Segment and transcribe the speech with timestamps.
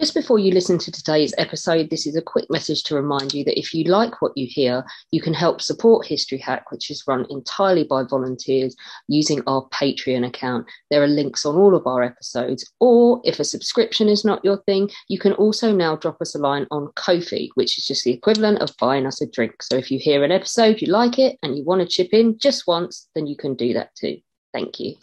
[0.00, 3.44] Just before you listen to today's episode, this is a quick message to remind you
[3.44, 7.04] that if you like what you hear, you can help support History Hack, which is
[7.06, 8.74] run entirely by volunteers
[9.08, 10.66] using our Patreon account.
[10.90, 12.64] There are links on all of our episodes.
[12.80, 16.38] Or if a subscription is not your thing, you can also now drop us a
[16.38, 19.62] line on Ko-fi, which is just the equivalent of buying us a drink.
[19.62, 22.38] So if you hear an episode, you like it, and you want to chip in
[22.38, 24.16] just once, then you can do that too.
[24.54, 24.96] Thank you.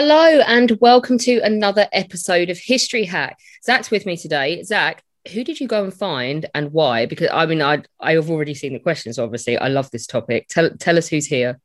[0.00, 3.36] Hello, and welcome to another episode of History Hack.
[3.64, 4.62] Zach's with me today.
[4.62, 7.06] Zach, who did you go and find and why?
[7.06, 9.18] Because I mean, I I have already seen the questions.
[9.18, 10.46] Obviously, I love this topic.
[10.46, 11.58] Tell tell us who's here.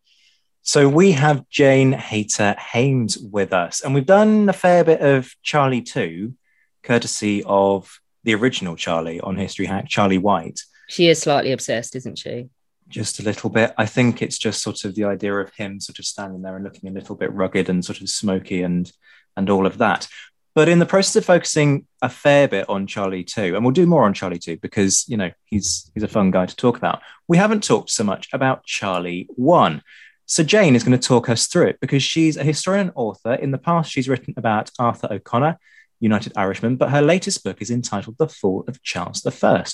[0.63, 5.31] So we have Jane Hayter Hames with us, and we've done a fair bit of
[5.43, 6.33] Charlie too,
[6.81, 10.59] courtesy of the original Charlie on History Hack, Charlie White.
[10.89, 12.49] She is slightly obsessed, isn't she?
[12.93, 13.73] Just a little bit.
[13.77, 16.63] I think it's just sort of the idea of him sort of standing there and
[16.63, 18.91] looking a little bit rugged and sort of smoky and
[19.35, 20.07] and all of that.
[20.55, 23.87] But in the process of focusing a fair bit on Charlie too, and we'll do
[23.87, 27.01] more on Charlie too because you know he's he's a fun guy to talk about.
[27.27, 29.81] We haven't talked so much about Charlie one.
[30.25, 33.33] So Jane is going to talk us through it because she's a historian author.
[33.33, 35.57] In the past, she's written about Arthur O'Connor,
[35.99, 39.65] United Irishman, but her latest book is entitled The Fall of Charles I.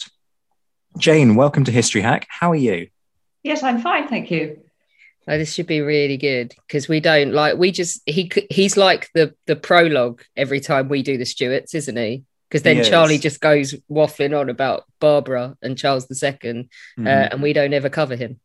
[0.98, 2.26] Jane, welcome to History Hack.
[2.30, 2.88] How are you?
[3.44, 4.62] Yes, I'm fine, thank you.
[5.28, 9.12] Oh, this should be really good because we don't like we just he he's like
[9.14, 12.24] the the prologue every time we do the Stuarts, isn't he?
[12.50, 16.68] Because then Charlie just goes waffling on about Barbara and Charles II,
[16.98, 17.06] mm.
[17.06, 18.40] uh, and we don't ever cover him.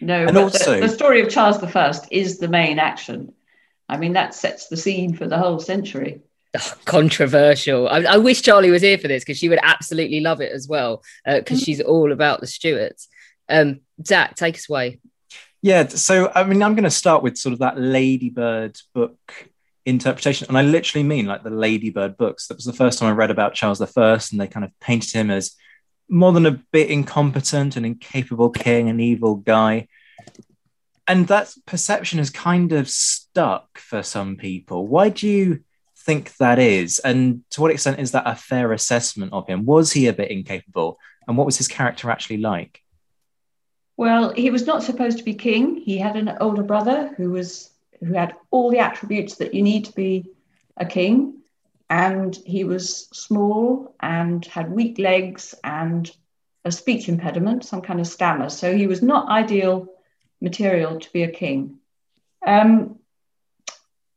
[0.00, 3.32] No, and also the, the, story of Charles I is the main action.
[3.88, 6.22] I mean, that sets the scene for the whole century.
[6.56, 7.86] Oh, controversial.
[7.90, 10.66] I, I, wish Charlie was here for this because she would absolutely love it as
[10.66, 11.64] well because uh, mm.
[11.64, 13.06] she's all about the Stuarts.
[13.50, 15.00] Um, Zach, take us away.
[15.60, 19.18] Yeah, so I mean, I'm going to start with sort of that Ladybird book
[19.84, 22.46] interpretation, and I literally mean like the Ladybird books.
[22.46, 25.12] That was the first time I read about Charles I, and they kind of painted
[25.12, 25.56] him as
[26.08, 29.88] more than a bit incompetent, an incapable king, an evil guy.
[31.06, 34.86] And that perception has kind of stuck for some people.
[34.86, 35.64] Why do you
[35.96, 36.98] think that is?
[36.98, 39.64] And to what extent is that a fair assessment of him?
[39.64, 40.98] Was he a bit incapable?
[41.26, 42.82] And what was his character actually like?
[43.98, 45.74] Well, he was not supposed to be king.
[45.74, 49.86] He had an older brother who was who had all the attributes that you need
[49.86, 50.30] to be
[50.76, 51.42] a king,
[51.90, 56.08] and he was small and had weak legs and
[56.64, 58.50] a speech impediment, some kind of stammer.
[58.50, 59.88] So he was not ideal
[60.40, 61.80] material to be a king.
[62.46, 63.00] Um,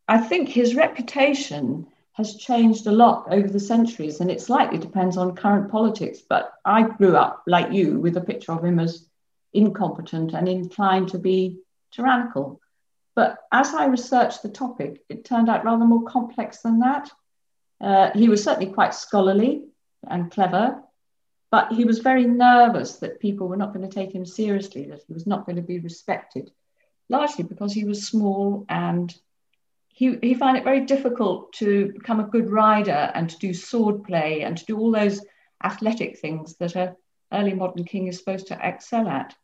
[0.08, 5.18] I think his reputation has changed a lot over the centuries, and it slightly depends
[5.18, 6.20] on current politics.
[6.22, 9.08] But I grew up, like you, with a picture of him as
[9.54, 11.60] incompetent and inclined to be
[11.92, 12.62] tyrannical.
[13.16, 17.12] But as I researched the topic, it turned out rather more complex than that.
[17.80, 19.66] Uh, he was certainly quite scholarly
[20.08, 20.82] and clever,
[21.50, 25.02] but he was very nervous that people were not going to take him seriously, that
[25.08, 26.52] he was not going to be respected,
[27.10, 29.14] largely because he was small and
[29.90, 34.04] he, he found it very difficult to become a good rider and to do sword
[34.06, 35.22] play and to do all those
[35.64, 36.96] athletic things that a
[37.32, 39.36] early modern king is supposed to excel at.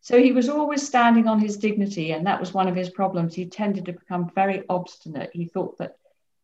[0.00, 3.34] So he was always standing on his dignity, and that was one of his problems.
[3.34, 5.30] He tended to become very obstinate.
[5.32, 5.96] He thought that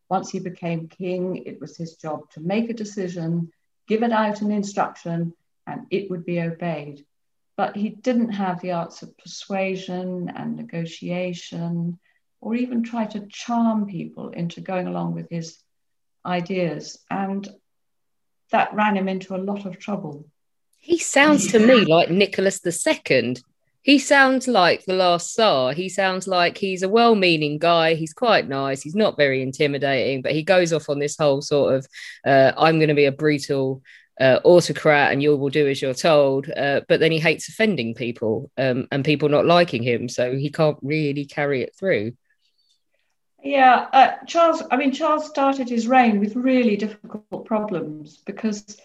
[0.09, 3.51] once he became king, it was his job to make a decision,
[3.89, 5.35] give it out an instruction,
[5.67, 7.05] and it would be obeyed.
[7.57, 11.99] But he didn't have the arts of persuasion and negotiation,
[12.41, 15.59] or even try to charm people into going along with his
[16.25, 16.99] ideas.
[17.11, 17.49] And
[18.53, 20.25] that ran him into a lot of trouble.
[20.89, 23.37] He sounds to me like Nicholas II
[23.89, 25.73] he sounds like the last Tsar.
[25.73, 27.95] He sounds like he's a well meaning guy.
[27.95, 28.83] He's quite nice.
[28.83, 31.87] He's not very intimidating, but he goes off on this whole sort of
[32.27, 33.81] uh, I'm going to be a brutal
[34.21, 36.51] uh, autocrat and you will do as you're told.
[36.55, 40.07] Uh, but then he hates offending people um, and people not liking him.
[40.11, 42.13] So he can't really carry it through.
[43.43, 48.77] Yeah, uh, Charles, I mean, Charles started his reign with really difficult problems because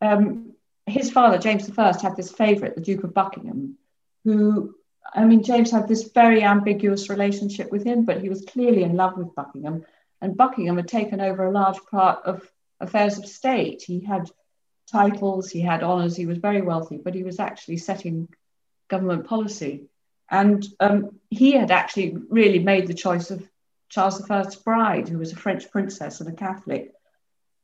[0.00, 0.52] um,
[0.86, 3.76] his father, James I, had this favourite, the Duke of Buckingham,
[4.24, 4.74] who,
[5.14, 8.96] I mean, James had this very ambiguous relationship with him, but he was clearly in
[8.96, 9.84] love with Buckingham.
[10.20, 12.48] And Buckingham had taken over a large part of
[12.80, 13.82] affairs of state.
[13.82, 14.30] He had
[14.90, 18.28] titles, he had honours, he was very wealthy, but he was actually setting
[18.88, 19.86] government policy.
[20.30, 23.48] And um, he had actually really made the choice of
[23.88, 26.92] Charles I's bride, who was a French princess and a Catholic.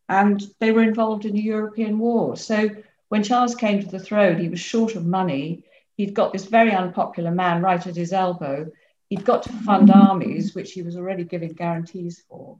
[0.08, 2.36] And they were involved in the European war.
[2.36, 2.70] So
[3.08, 5.64] when Charles came to the throne, he was short of money
[5.98, 8.70] he'd got this very unpopular man right at his elbow.
[9.10, 10.00] He'd got to fund mm-hmm.
[10.00, 12.58] armies, which he was already giving guarantees for.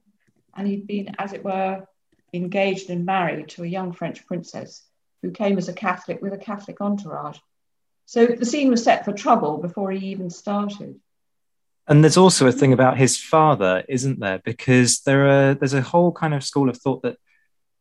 [0.54, 1.86] And he'd been, as it were,
[2.34, 4.82] engaged and married to a young French princess
[5.22, 7.38] who came as a Catholic with a Catholic entourage.
[8.06, 10.98] So the scene was set for trouble before he even started.
[11.86, 14.40] And there's also a thing about his father, isn't there?
[14.44, 17.16] Because there are there's a whole kind of school of thought that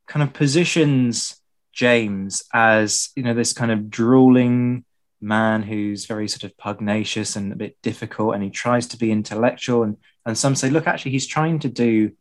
[0.08, 1.42] kind of positions
[1.78, 4.84] James as you know this kind of drooling
[5.22, 9.12] man who's very sort of pugnacious and a bit difficult and he tries to be
[9.12, 12.12] intellectual and and some say look actually he's trying to do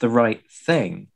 [0.00, 1.08] the right thing.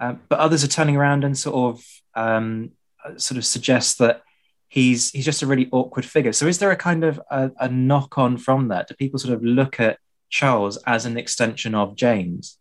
[0.00, 2.72] Uh, but others are turning around and sort of um,
[3.16, 4.22] sort of suggest that
[4.68, 6.32] he's he's just a really awkward figure.
[6.32, 8.88] So is there a kind of a, a knock on from that?
[8.88, 9.98] Do people sort of look at
[10.30, 12.58] charles as an extension of james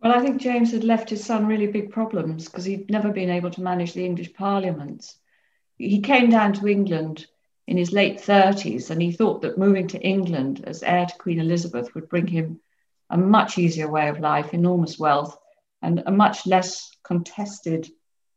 [0.00, 3.30] well, I think James had left his son really big problems because he'd never been
[3.30, 5.16] able to manage the English parliaments
[5.80, 7.26] he came down to England
[7.66, 11.40] in his late 30s and he thought that moving to England as heir to Queen
[11.40, 12.60] Elizabeth would bring him
[13.08, 15.38] a much easier way of life, enormous wealth,
[15.80, 17.88] and a much less contested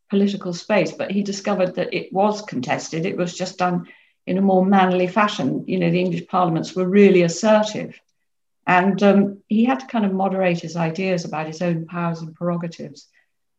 [0.10, 0.94] political space.
[0.94, 3.88] But he discovered that it was contested, it was just done
[4.26, 5.66] in a more manly fashion.
[5.68, 8.00] You know, the English parliaments were really assertive.
[8.66, 12.36] And um, he had to kind of moderate his ideas about his own powers and
[12.36, 13.08] prerogatives.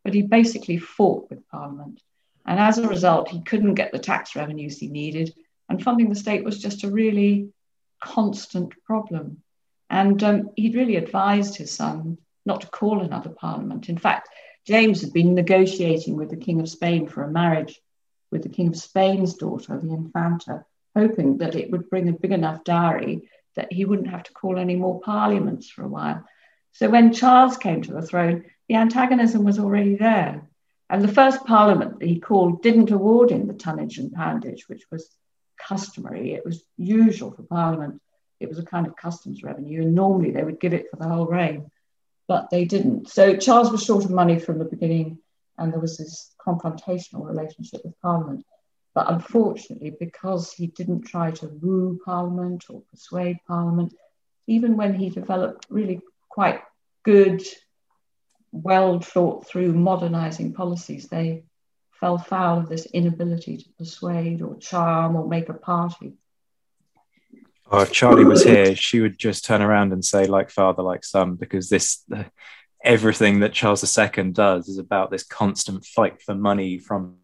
[0.03, 2.01] But he basically fought with Parliament.
[2.47, 5.35] And as a result, he couldn't get the tax revenues he needed.
[5.69, 7.51] And funding the state was just a really
[8.03, 9.43] constant problem.
[9.91, 13.89] And um, he'd really advised his son not to call another parliament.
[13.89, 14.29] In fact,
[14.67, 17.81] James had been negotiating with the King of Spain for a marriage
[18.31, 20.65] with the King of Spain's daughter, the Infanta,
[20.97, 24.59] hoping that it would bring a big enough dowry that he wouldn't have to call
[24.59, 26.25] any more parliaments for a while.
[26.73, 30.49] So when Charles came to the throne, the antagonism was already there.
[30.91, 34.85] And the first parliament that he called didn't award him the tonnage and poundage, which
[34.91, 35.09] was
[35.57, 36.35] customary.
[36.35, 38.01] It was usual for parliament.
[38.41, 41.09] It was a kind of customs revenue, and normally they would give it for the
[41.09, 41.71] whole reign,
[42.29, 43.09] but they didn't.
[43.09, 45.19] So Charles was short of money from the beginning,
[45.57, 48.45] and there was this confrontational relationship with parliament.
[48.95, 53.93] But unfortunately, because he didn't try to woo parliament or persuade parliament,
[54.47, 56.61] even when he developed really quite
[57.05, 57.43] good
[58.53, 61.45] well thought through modernizing policies, they
[61.91, 66.15] fell foul of this inability to persuade or charm or make a party.
[67.71, 71.05] Oh, if Charlie was here, she would just turn around and say, like father, like
[71.05, 72.05] son, because this
[72.85, 77.17] everything that Charles II does is about this constant fight for money from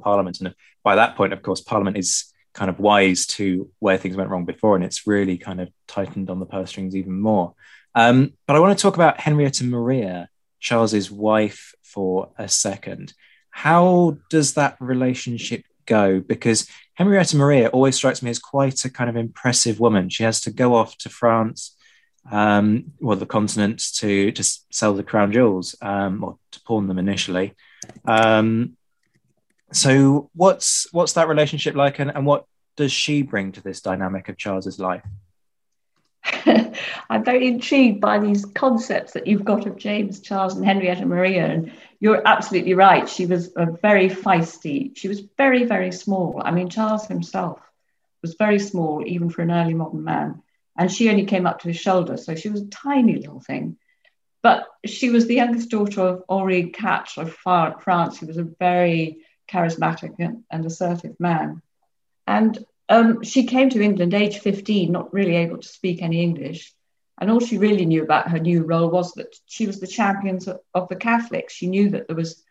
[0.00, 0.40] Parliament.
[0.40, 4.30] And by that point, of course, Parliament is kind of wise to where things went
[4.30, 7.54] wrong before, and it's really kind of tightened on the purse strings even more.
[7.94, 10.28] Um, but I want to talk about Henrietta Maria
[10.60, 13.12] Charles's wife for a second.
[13.50, 16.20] How does that relationship go?
[16.20, 20.08] Because Henrietta Maria always strikes me as quite a kind of impressive woman.
[20.08, 21.76] She has to go off to France,
[22.30, 24.32] um, well, the continent, to
[24.70, 27.54] sell the crown jewels um, or to pawn them initially.
[28.04, 28.76] Um,
[29.74, 34.28] so, what's what's that relationship like, and, and what does she bring to this dynamic
[34.28, 35.04] of Charles's life?
[37.10, 41.46] I'm very intrigued by these concepts that you've got of James Charles and Henrietta Maria.
[41.46, 43.08] And you're absolutely right.
[43.08, 44.96] She was a very feisty.
[44.96, 46.40] She was very, very small.
[46.44, 47.60] I mean, Charles himself
[48.22, 50.42] was very small, even for an early modern man.
[50.78, 52.16] And she only came up to his shoulder.
[52.16, 53.76] So she was a tiny little thing.
[54.40, 57.32] But she was the youngest daughter of Henri IV of
[57.82, 60.14] France, who was a very charismatic
[60.50, 61.62] and assertive man.
[62.26, 66.72] And um, she came to England age 15, not really able to speak any English.
[67.20, 70.40] And all she really knew about her new role was that she was the champion
[70.74, 71.54] of the Catholics.
[71.54, 72.42] She knew that there was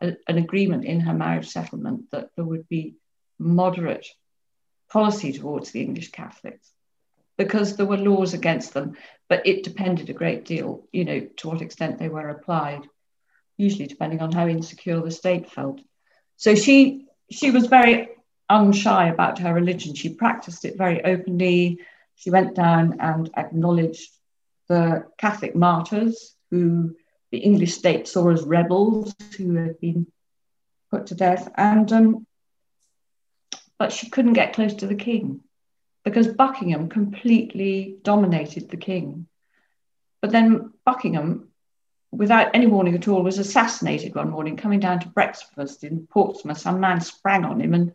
[0.00, 2.96] a, an agreement in her marriage settlement that there would be
[3.38, 4.06] moderate
[4.90, 6.70] policy towards the English Catholics
[7.36, 8.96] because there were laws against them,
[9.28, 12.82] but it depended a great deal, you know, to what extent they were applied,
[13.58, 15.80] usually depending on how insecure the state felt.
[16.36, 18.08] So she she was very
[18.50, 19.94] unshy about her religion.
[19.94, 21.80] She practiced it very openly.
[22.16, 24.10] She went down and acknowledged
[24.68, 26.96] the Catholic martyrs who
[27.30, 30.06] the English state saw as rebels who had been
[30.90, 31.48] put to death.
[31.56, 32.26] And um,
[33.78, 35.40] but she couldn't get close to the king
[36.04, 39.26] because Buckingham completely dominated the king.
[40.22, 41.48] But then Buckingham,
[42.16, 46.58] without any warning at all, was assassinated one morning coming down to breakfast in Portsmouth.
[46.58, 47.92] Some man sprang on him and,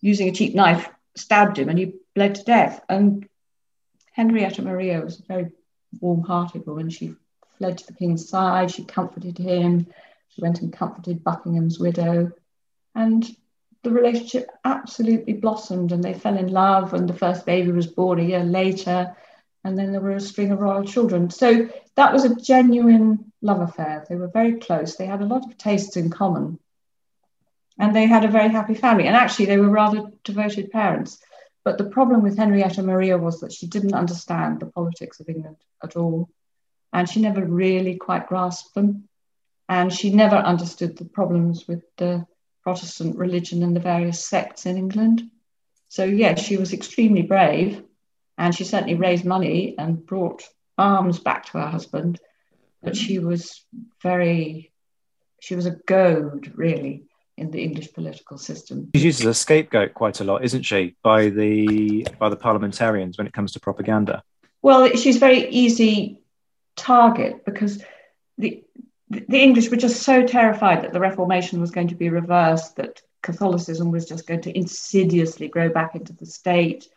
[0.00, 2.82] using a cheap knife, stabbed him and he bled to death.
[2.88, 3.28] And
[4.12, 5.52] Henrietta Maria was a very
[6.00, 6.90] warm hearted woman.
[6.90, 7.14] She
[7.58, 9.86] fled to the king's side, she comforted him,
[10.28, 12.32] she went and comforted Buckingham's widow.
[12.94, 13.24] And
[13.82, 18.20] the relationship absolutely blossomed and they fell in love and the first baby was born
[18.20, 19.16] a year later
[19.64, 21.30] and then there were a string of royal children.
[21.30, 24.04] So that was a genuine love affair.
[24.08, 24.96] They were very close.
[24.96, 26.58] They had a lot of tastes in common.
[27.78, 29.06] And they had a very happy family.
[29.06, 31.18] And actually they were rather devoted parents.
[31.64, 35.56] But the problem with henrietta maria was that she didn't understand the politics of england
[35.82, 36.28] at all.
[36.92, 39.08] And she never really quite grasped them.
[39.68, 42.26] And she never understood the problems with the
[42.62, 45.22] Protestant religion and the various sects in England.
[45.88, 47.82] So, yes, she was extremely brave
[48.42, 50.42] and she certainly raised money and brought
[50.76, 52.18] arms back to her husband.
[52.82, 53.64] But she was
[54.02, 54.72] very,
[55.40, 57.04] she was a goad, really,
[57.36, 58.90] in the English political system.
[58.96, 63.16] She's used as a scapegoat quite a lot, isn't she, by the by the parliamentarians
[63.16, 64.24] when it comes to propaganda?
[64.60, 66.18] Well, she's very easy
[66.74, 67.80] target because
[68.38, 68.64] the
[69.08, 73.02] the English were just so terrified that the Reformation was going to be reversed, that
[73.22, 76.88] Catholicism was just going to insidiously grow back into the state,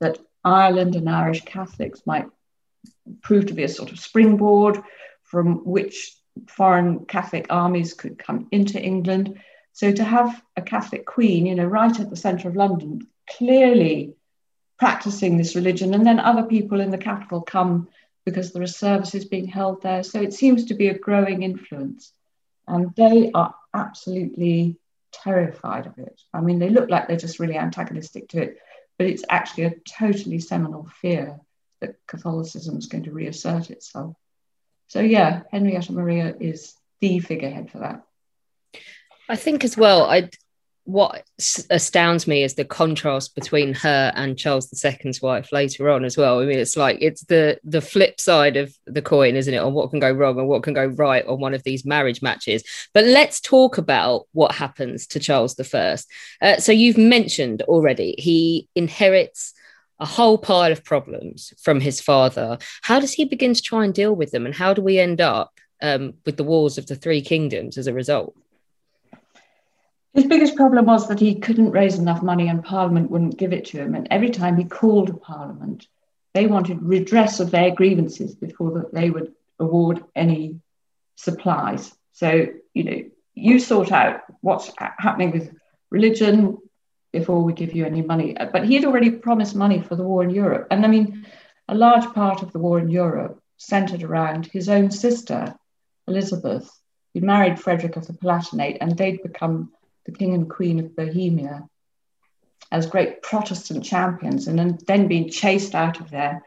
[0.00, 2.26] that Ireland and Irish Catholics might
[3.22, 4.82] prove to be a sort of springboard
[5.22, 6.14] from which
[6.46, 9.40] foreign Catholic armies could come into England.
[9.72, 14.14] So to have a Catholic queen, you know, right at the centre of London, clearly
[14.78, 17.88] practicing this religion, and then other people in the capital come
[18.24, 20.02] because there are services being held there.
[20.02, 22.12] So it seems to be a growing influence.
[22.66, 24.76] And they are absolutely
[25.12, 26.20] terrified of it.
[26.34, 28.58] I mean, they look like they're just really antagonistic to it,
[28.98, 31.40] but it's actually a totally seminal fear
[31.80, 34.16] that Catholicism is going to reassert itself.
[34.88, 38.04] So, yeah, Henrietta Maria is the figurehead for that.
[39.28, 40.30] I think as well, I
[40.88, 41.22] what
[41.68, 46.40] astounds me is the contrast between her and Charles II's wife later on as well.
[46.40, 49.58] I mean, it's like it's the the flip side of the coin, isn't it?
[49.58, 52.22] On what can go wrong and what can go right on one of these marriage
[52.22, 52.64] matches.
[52.94, 55.98] But let's talk about what happens to Charles I.
[56.40, 59.52] Uh, so you've mentioned already he inherits
[60.00, 62.56] a whole pile of problems from his father.
[62.80, 65.20] How does he begin to try and deal with them, and how do we end
[65.20, 65.52] up
[65.82, 68.34] um, with the wars of the three kingdoms as a result?
[70.18, 73.66] His biggest problem was that he couldn't raise enough money and Parliament wouldn't give it
[73.66, 73.94] to him.
[73.94, 75.86] And every time he called Parliament,
[76.34, 80.58] they wanted redress of their grievances before that they would award any
[81.14, 81.94] supplies.
[82.14, 83.02] So, you know,
[83.36, 85.54] you sort out what's happening with
[85.90, 86.58] religion
[87.12, 88.36] before we give you any money.
[88.52, 90.66] But he had already promised money for the war in Europe.
[90.72, 91.26] And I mean,
[91.68, 95.54] a large part of the war in Europe centered around his own sister,
[96.08, 96.68] Elizabeth,
[97.14, 99.70] who married Frederick of the Palatinate, and they'd become
[100.06, 101.68] the King and Queen of Bohemia,
[102.70, 106.44] as great Protestant champions, and then being chased out of there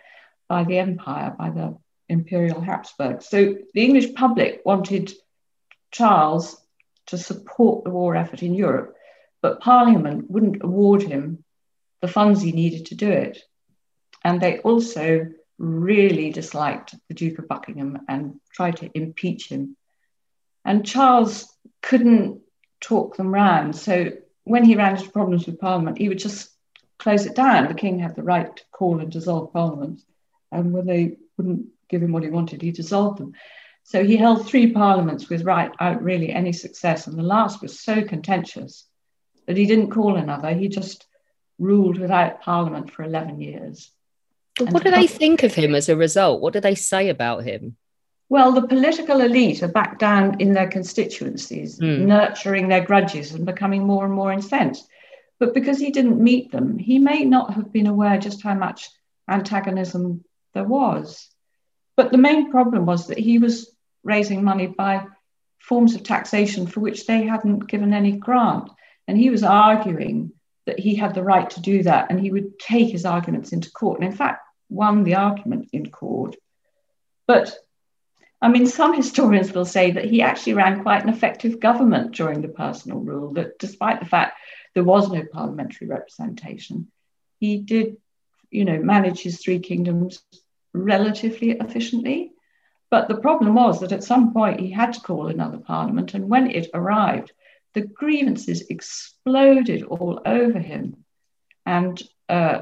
[0.47, 1.77] by the empire, by the
[2.09, 3.27] Imperial Habsburgs.
[3.27, 5.11] So the English public wanted
[5.91, 6.57] Charles
[7.07, 8.95] to support the war effort in Europe,
[9.41, 11.43] but Parliament wouldn't award him
[12.01, 13.39] the funds he needed to do it.
[14.23, 15.27] And they also
[15.57, 19.77] really disliked the Duke of Buckingham and tried to impeach him.
[20.65, 22.41] And Charles couldn't
[22.81, 23.75] talk them round.
[23.75, 24.11] So
[24.43, 26.49] when he ran into problems with Parliament, he would just
[26.97, 27.67] close it down.
[27.67, 30.01] The king had the right to call and dissolve Parliament,
[30.51, 33.33] and when they wouldn't give him what he wanted, he dissolved them.
[33.83, 38.85] So he held three parliaments without really any success, and the last was so contentious
[39.47, 40.53] that he didn't call another.
[40.53, 41.05] He just
[41.57, 43.91] ruled without parliament for 11 years.
[44.57, 46.41] But what do they think of him as a result?
[46.41, 47.77] What do they say about him?
[48.31, 52.05] Well, the political elite are back down in their constituencies, mm.
[52.05, 54.87] nurturing their grudges and becoming more and more incensed.
[55.37, 58.89] But because he didn't meet them, he may not have been aware just how much
[59.27, 60.23] antagonism
[60.53, 61.27] there was.
[61.97, 65.07] But the main problem was that he was raising money by
[65.59, 68.69] forms of taxation for which they hadn't given any grant.
[69.09, 70.31] And he was arguing
[70.67, 73.69] that he had the right to do that, and he would take his arguments into
[73.71, 76.37] court, and in fact, won the argument in court.
[77.27, 77.53] But
[78.41, 82.41] I mean, some historians will say that he actually ran quite an effective government during
[82.41, 84.39] the personal rule, that despite the fact
[84.73, 86.87] there was no parliamentary representation,
[87.39, 87.97] he did,
[88.49, 90.23] you know, manage his three kingdoms
[90.73, 92.31] relatively efficiently.
[92.89, 96.27] But the problem was that at some point he had to call another parliament, and
[96.27, 97.31] when it arrived,
[97.73, 101.05] the grievances exploded all over him.
[101.65, 102.61] And uh,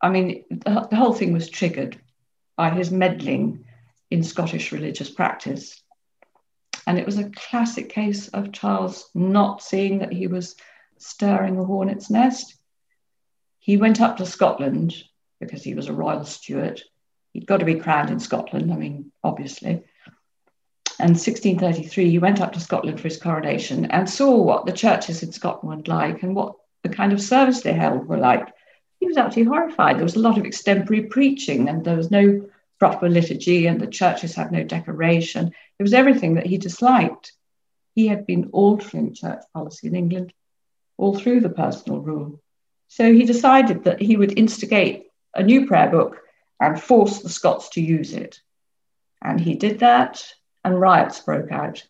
[0.00, 2.00] I mean, the, the whole thing was triggered
[2.56, 3.63] by his meddling
[4.14, 5.82] in Scottish religious practice.
[6.86, 10.54] And it was a classic case of Charles not seeing that he was
[10.98, 12.54] stirring a hornet's nest.
[13.58, 14.94] He went up to Scotland
[15.40, 16.82] because he was a royal Stuart.
[17.32, 19.82] He'd got to be crowned in Scotland, I mean, obviously.
[21.00, 25.24] And 1633, he went up to Scotland for his coronation and saw what the churches
[25.24, 26.54] in Scotland were like and what
[26.84, 28.46] the kind of service they held were like.
[29.00, 29.96] He was absolutely horrified.
[29.96, 32.48] There was a lot of extemporary preaching, and there was no
[32.84, 35.54] proper liturgy, and the churches had no decoration.
[35.78, 37.32] It was everything that he disliked.
[37.94, 40.34] He had been altering church policy in England
[40.98, 42.42] all through the personal rule.
[42.88, 46.20] So he decided that he would instigate a new prayer book
[46.60, 48.42] and force the Scots to use it.
[49.22, 50.22] And he did that,
[50.62, 51.86] and riots broke out.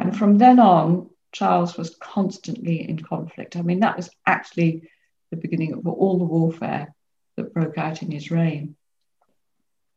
[0.00, 3.54] And from then on, Charles was constantly in conflict.
[3.54, 4.90] I mean, that was actually
[5.30, 6.92] the beginning of all the warfare
[7.36, 8.74] that broke out in his reign.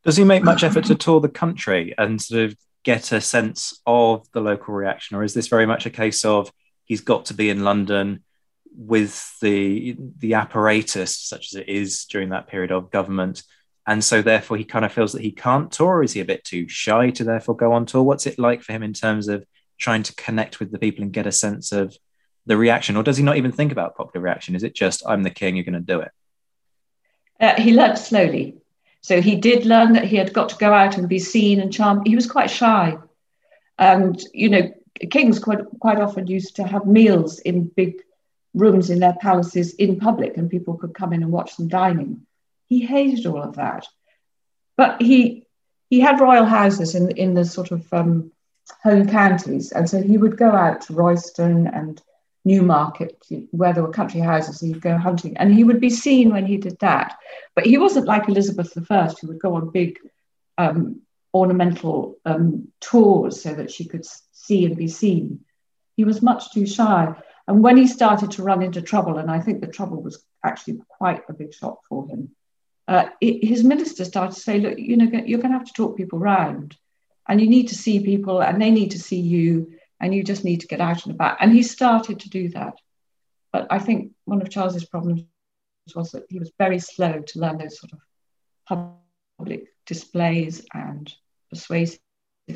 [0.04, 3.80] Does he make much effort to tour the country and sort of get a sense
[3.86, 6.52] of the local reaction, or is this very much a case of
[6.86, 8.24] he's got to be in London
[8.76, 13.44] with the the apparatus, such as it is during that period of government,
[13.86, 16.02] and so therefore he kind of feels that he can't tour?
[16.02, 18.04] Is he a bit too shy to therefore go on tour?
[18.04, 19.46] What's it like for him in terms of
[19.78, 21.96] trying to connect with the people and get a sense of
[22.48, 24.56] the reaction, or does he not even think about popular reaction?
[24.56, 26.12] Is it just I'm the king, you're going to do it?
[27.40, 28.61] Uh, he learned slowly.
[29.02, 31.74] So he did learn that he had got to go out and be seen and
[31.74, 32.08] charmed.
[32.08, 32.98] He was quite shy.
[33.78, 34.74] And, you know,
[35.10, 38.02] kings quite, quite often used to have meals in big
[38.54, 42.28] rooms in their palaces in public and people could come in and watch them dining.
[42.68, 43.88] He hated all of that.
[44.78, 45.46] But he
[45.90, 48.32] he had royal houses in, in the sort of um,
[48.82, 49.74] home counties.
[49.74, 52.02] And so he would go out to Royston and
[52.44, 56.32] Newmarket, where there were country houses, and he'd go hunting, and he would be seen
[56.32, 57.18] when he did that.
[57.56, 60.00] But he wasn't like Elizabeth I, who would go on big
[60.58, 61.02] um,
[61.34, 65.42] ornamental um, tours so that she could see and be seen.
[65.96, 67.14] He was much too shy.
[67.48, 70.82] And when he started to run into trouble, and I think the trouble was actually
[70.88, 72.30] quite a big shock for him,
[72.88, 75.74] uh, it, his minister started to say, Look, you know, you're going to have to
[75.74, 76.76] talk people round,
[77.28, 80.44] and you need to see people, and they need to see you and you just
[80.44, 81.38] need to get out and about.
[81.40, 82.74] And he started to do that.
[83.54, 85.24] But I think one of Charles's problems
[85.96, 88.90] was that he was very slow to learn those sort of
[89.38, 91.14] public displays and
[91.50, 92.00] persuasive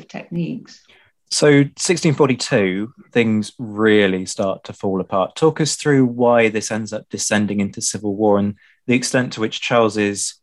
[0.08, 0.82] techniques.
[1.30, 5.36] So 1642, things really start to fall apart.
[5.36, 8.56] Talk us through why this ends up descending into civil war and
[8.86, 10.34] the extent to which Charles is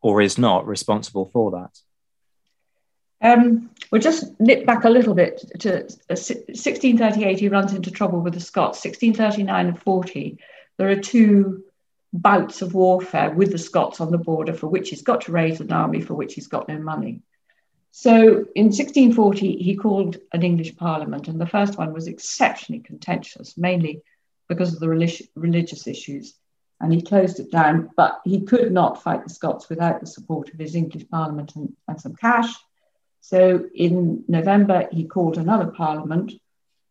[0.00, 1.78] or is not responsible for that.
[3.20, 7.36] Um, we'll just nip back a little bit to 1638.
[7.36, 8.84] Uh, he runs into trouble with the Scots.
[8.84, 10.38] 1639 and 40,
[10.76, 11.64] there are two
[12.12, 15.60] bouts of warfare with the Scots on the border for which he's got to raise
[15.60, 17.22] an army for which he's got no money.
[17.90, 23.56] So in 1640, he called an English parliament, and the first one was exceptionally contentious,
[23.56, 24.02] mainly
[24.48, 26.34] because of the relig- religious issues.
[26.80, 30.52] And he closed it down, but he could not fight the Scots without the support
[30.52, 32.54] of his English parliament and, and some cash.
[33.20, 36.32] So in November, he called another parliament,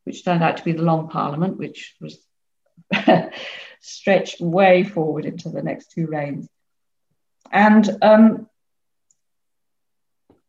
[0.03, 2.19] which turned out to be the Long Parliament, which was
[3.79, 6.47] stretched way forward into the next two reigns.
[7.51, 8.49] And um,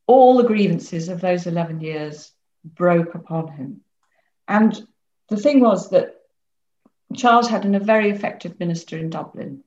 [0.06, 2.32] all the grievances of those 11 years
[2.64, 3.80] broke upon him.
[4.46, 4.80] And
[5.28, 6.14] the thing was that
[7.14, 9.62] Charles had a very effective minister in Dublin,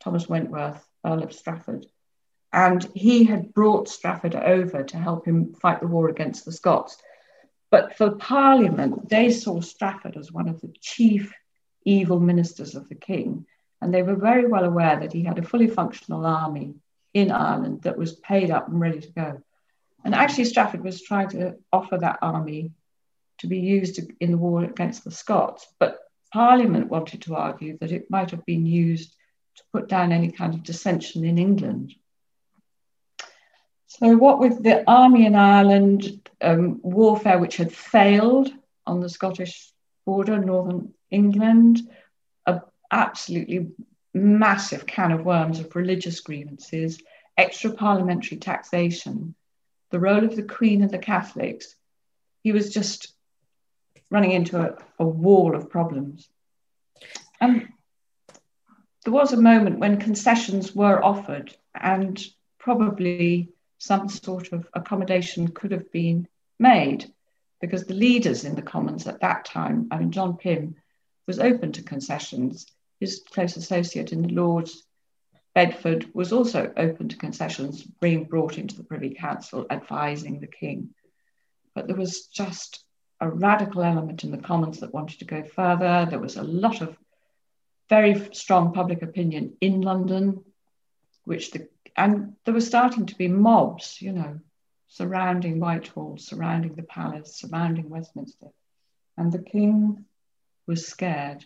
[0.00, 1.86] Thomas Wentworth, Earl of Strafford,
[2.52, 6.96] and he had brought Strafford over to help him fight the war against the Scots.
[7.70, 11.34] But for Parliament, they saw Strafford as one of the chief
[11.84, 13.46] evil ministers of the king,
[13.80, 16.74] and they were very well aware that he had a fully functional army
[17.14, 19.42] in Ireland that was paid up and ready to go.
[20.04, 22.72] And actually, Strafford was trying to offer that army
[23.38, 25.98] to be used in the war against the Scots, but
[26.32, 29.14] Parliament wanted to argue that it might have been used
[29.56, 31.94] to put down any kind of dissension in England.
[33.88, 38.50] So, what with the army in Ireland, um, warfare which had failed
[38.86, 39.72] on the Scottish
[40.04, 41.80] border, northern England,
[42.46, 43.70] a, absolutely
[44.12, 47.00] massive can of worms of religious grievances,
[47.36, 49.34] extra parliamentary taxation,
[49.90, 51.74] the role of the Queen and the Catholics.
[52.42, 53.14] He was just
[54.10, 56.28] running into a, a wall of problems.
[57.40, 57.68] And
[59.04, 62.22] there was a moment when concessions were offered, and
[62.58, 67.06] probably some sort of accommodation could have been made
[67.60, 70.76] because the leaders in the Commons at that time, I mean, John Pym
[71.26, 72.66] was open to concessions.
[73.00, 74.84] His close associate in the Lords,
[75.54, 80.90] Bedford, was also open to concessions being brought into the Privy Council advising the King.
[81.74, 82.84] But there was just
[83.20, 86.06] a radical element in the Commons that wanted to go further.
[86.08, 86.96] There was a lot of
[87.88, 90.44] very strong public opinion in London,
[91.24, 94.38] which the and there were starting to be mobs, you know,
[94.86, 98.46] surrounding Whitehall, surrounding the palace, surrounding Westminster.
[99.16, 100.04] And the king
[100.64, 101.44] was scared.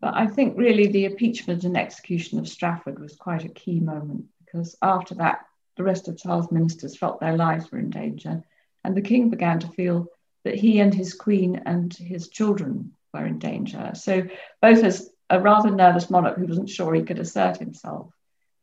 [0.00, 4.24] But I think really the impeachment and execution of Strafford was quite a key moment
[4.44, 8.42] because after that, the rest of Charles' ministers felt their lives were in danger.
[8.82, 10.08] And the king began to feel
[10.42, 13.92] that he and his queen and his children were in danger.
[13.94, 14.26] So,
[14.60, 18.12] both as a rather nervous monarch who wasn't sure he could assert himself,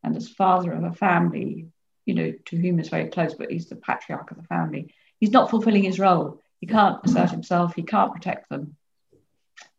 [0.03, 1.67] and as father of a family,
[2.05, 4.93] you know, to whom is very close, but he's the patriarch of the family.
[5.19, 6.41] He's not fulfilling his role.
[6.59, 7.75] He can't assert himself.
[7.75, 8.75] He can't protect them.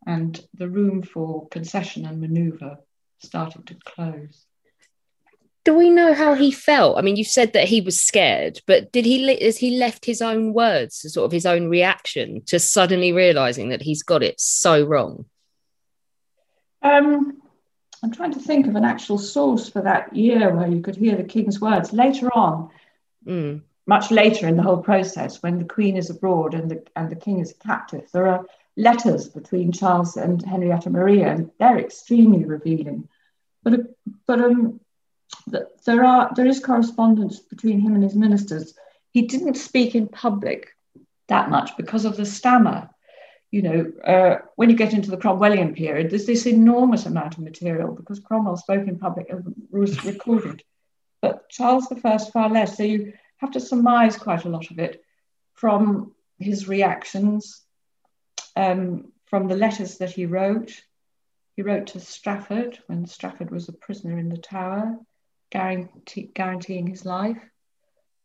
[0.05, 2.79] And the room for concession and manoeuvre
[3.19, 4.45] started to close.
[5.65, 6.97] Do we know how he felt?
[6.97, 10.21] I mean, you said that he was scared, but did he has he left his
[10.21, 14.83] own words, sort of his own reaction to suddenly realizing that he's got it so
[14.83, 15.25] wrong?
[16.81, 17.41] Um,
[18.03, 21.15] I'm trying to think of an actual source for that year where you could hear
[21.15, 21.93] the king's words.
[21.93, 22.69] Later on,
[23.25, 23.61] mm.
[23.87, 27.15] much later in the whole process, when the queen is abroad and the, and the
[27.15, 33.07] king is captive, there are letters between Charles and Henrietta Maria, and they're extremely revealing.
[33.63, 33.95] But,
[34.27, 34.81] but um,
[35.85, 38.73] there, are, there is correspondence between him and his ministers.
[39.11, 40.75] He didn't speak in public
[41.29, 42.89] that much because of the stammer
[43.53, 47.43] you know, uh, when you get into the Cromwellian period, there's this enormous amount of
[47.43, 50.63] material because Cromwell spoke in public and was recorded,
[51.21, 52.77] but Charles I far less.
[52.77, 55.03] So you have to surmise quite a lot of it
[55.53, 57.61] from his reactions,
[58.55, 60.73] um, from the letters that he wrote.
[61.55, 64.97] He wrote to Strafford when Strafford was a prisoner in the Tower,
[65.51, 67.37] guarantee, guaranteeing his life.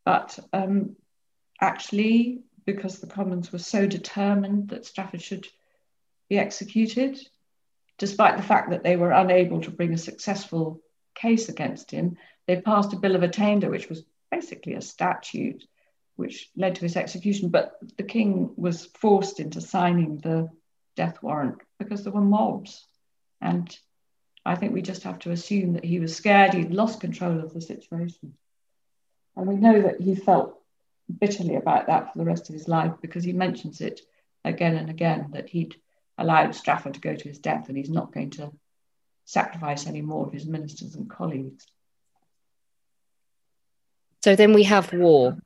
[0.07, 0.97] But um,
[1.61, 5.47] actually, because the Commons were so determined that Strafford should
[6.29, 7.19] be executed,
[7.97, 10.83] despite the fact that they were unable to bring a successful
[11.15, 12.19] case against him.
[12.47, 15.65] They passed a Bill of Attainder, which was basically a statute
[16.17, 17.49] which led to his execution.
[17.49, 20.51] But the king was forced into signing the
[20.95, 22.87] death warrant because there were mobs.
[23.41, 23.75] And
[24.45, 27.55] I think we just have to assume that he was scared, he'd lost control of
[27.55, 28.35] the situation.
[29.37, 30.58] And we know that he felt
[31.19, 34.01] bitterly about that for the rest of his life because he mentions it
[34.45, 35.77] again and again that he'd
[36.17, 38.53] allowed Strafford to go to his death and he's not going to
[39.25, 41.67] sacrifice any more of his ministers and colleagues.
[44.25, 45.39] So then we have war.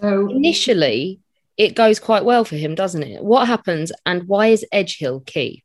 [0.00, 1.20] So initially,
[1.56, 3.22] it goes quite well for him, doesn't it?
[3.22, 5.64] What happens and why is Edgehill key?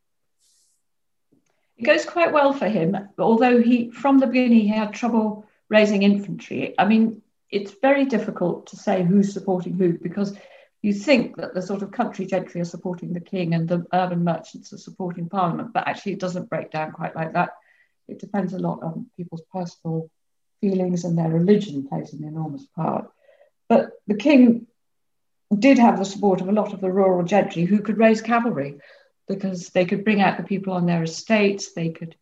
[1.78, 6.04] It goes quite well for him, although he, from the beginning, he had trouble raising
[6.04, 6.76] infantry.
[6.78, 7.23] I mean,
[7.54, 10.36] it's very difficult to say who's supporting who because
[10.82, 14.24] you think that the sort of country gentry are supporting the king and the urban
[14.24, 17.52] merchants are supporting parliament, but actually it doesn't break down quite like that.
[18.08, 20.10] It depends a lot on people's personal
[20.62, 23.10] feelings and their religion plays an enormous part.
[23.70, 24.66] But the king
[25.58, 28.80] did have the support of a lot of the rural gentry who could raise cavalry
[29.28, 32.16] because they could bring out the people on their estates, they could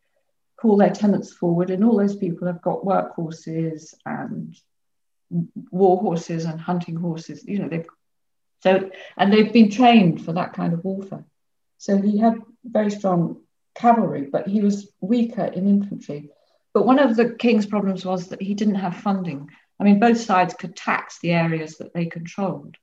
[0.60, 4.56] call their tenants forward, and all those people have got workhorses and
[5.72, 7.46] war horses and hunting horses.
[7.46, 7.88] You know, they've
[8.62, 11.26] so and they've been trained for that kind of warfare.
[11.78, 13.41] So he had very strong
[13.76, 16.30] cavalry, but he was weaker in infantry.
[16.74, 19.50] But one of the king's problems was that he didn't have funding.
[19.80, 22.78] I mean, both sides could tax the areas that they controlled.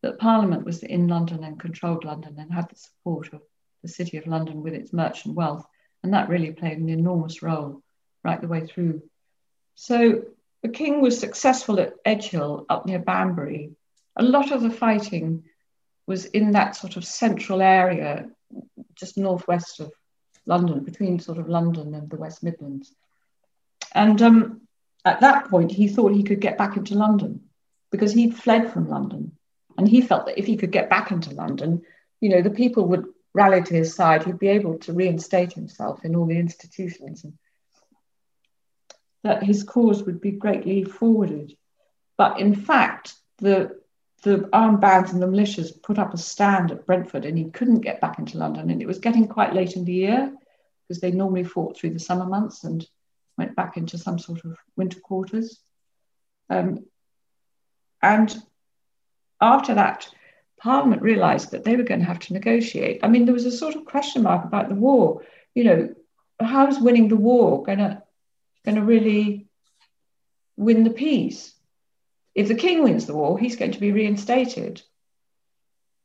[0.00, 3.42] But Parliament was in London and controlled London and had the support of
[3.82, 5.66] the City of London with its merchant wealth.
[6.02, 7.82] And that really played an enormous role
[8.24, 9.02] right the way through.
[9.74, 10.22] So
[10.62, 13.70] the king was successful at Edgehill up near Banbury.
[14.16, 15.44] A lot of the fighting
[16.06, 18.28] was in that sort of central area,
[18.94, 19.92] just northwest of
[20.46, 22.92] London, between sort of London and the West Midlands.
[23.94, 24.62] And um,
[25.04, 27.42] at that point, he thought he could get back into London
[27.90, 29.32] because he'd fled from London.
[29.76, 31.82] And he felt that if he could get back into London,
[32.20, 36.04] you know, the people would rally to his side, he'd be able to reinstate himself
[36.04, 37.34] in all the institutions and
[39.24, 41.56] that his cause would be greatly forwarded.
[42.16, 43.78] But in fact, the
[44.22, 47.82] the armed bands and the militias put up a stand at Brentford and he couldn't
[47.82, 48.68] get back into London.
[48.68, 50.32] And it was getting quite late in the year
[50.88, 52.84] because they normally fought through the summer months and
[53.36, 55.60] went back into some sort of winter quarters.
[56.50, 56.84] Um,
[58.02, 58.34] and
[59.40, 60.08] after that,
[60.60, 63.00] Parliament realised that they were going to have to negotiate.
[63.04, 65.22] I mean, there was a sort of question mark about the war.
[65.54, 65.94] You know,
[66.40, 68.02] how's winning the war going to
[68.64, 69.48] going to really
[70.56, 71.54] win the peace?
[72.34, 74.82] If the king wins the war, he's going to be reinstated.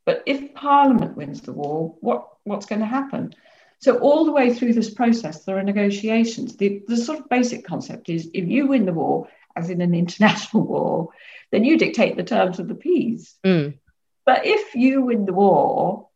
[0.05, 3.35] But if Parliament wins the war, what, what's going to happen?
[3.79, 6.55] So all the way through this process, there are negotiations.
[6.55, 9.93] The, the sort of basic concept is if you win the war, as in an
[10.03, 11.09] international war,
[11.51, 13.35] then you dictate the terms of the peace.
[13.45, 13.77] Mm.
[14.25, 16.07] But if you win the war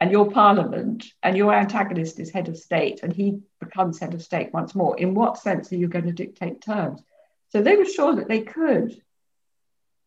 [0.00, 4.22] and your parliament and your antagonist is head of state and he becomes head of
[4.22, 7.02] state once more, in what sense are you going to dictate terms?
[7.50, 9.00] So they were sure that they could.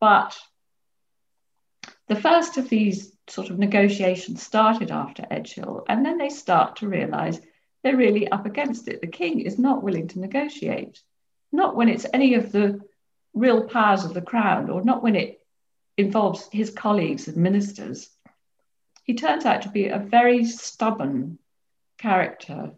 [0.00, 0.38] But
[2.08, 6.88] the first of these sort of negotiations started after Edgehill, and then they start to
[6.88, 7.40] realize
[7.82, 9.00] they're really up against it.
[9.00, 11.00] The king is not willing to negotiate,
[11.52, 12.80] not when it's any of the
[13.34, 15.40] real powers of the crown, or not when it
[15.96, 18.10] involves his colleagues and ministers.
[19.02, 21.38] He turns out to be a very stubborn
[21.98, 22.72] character.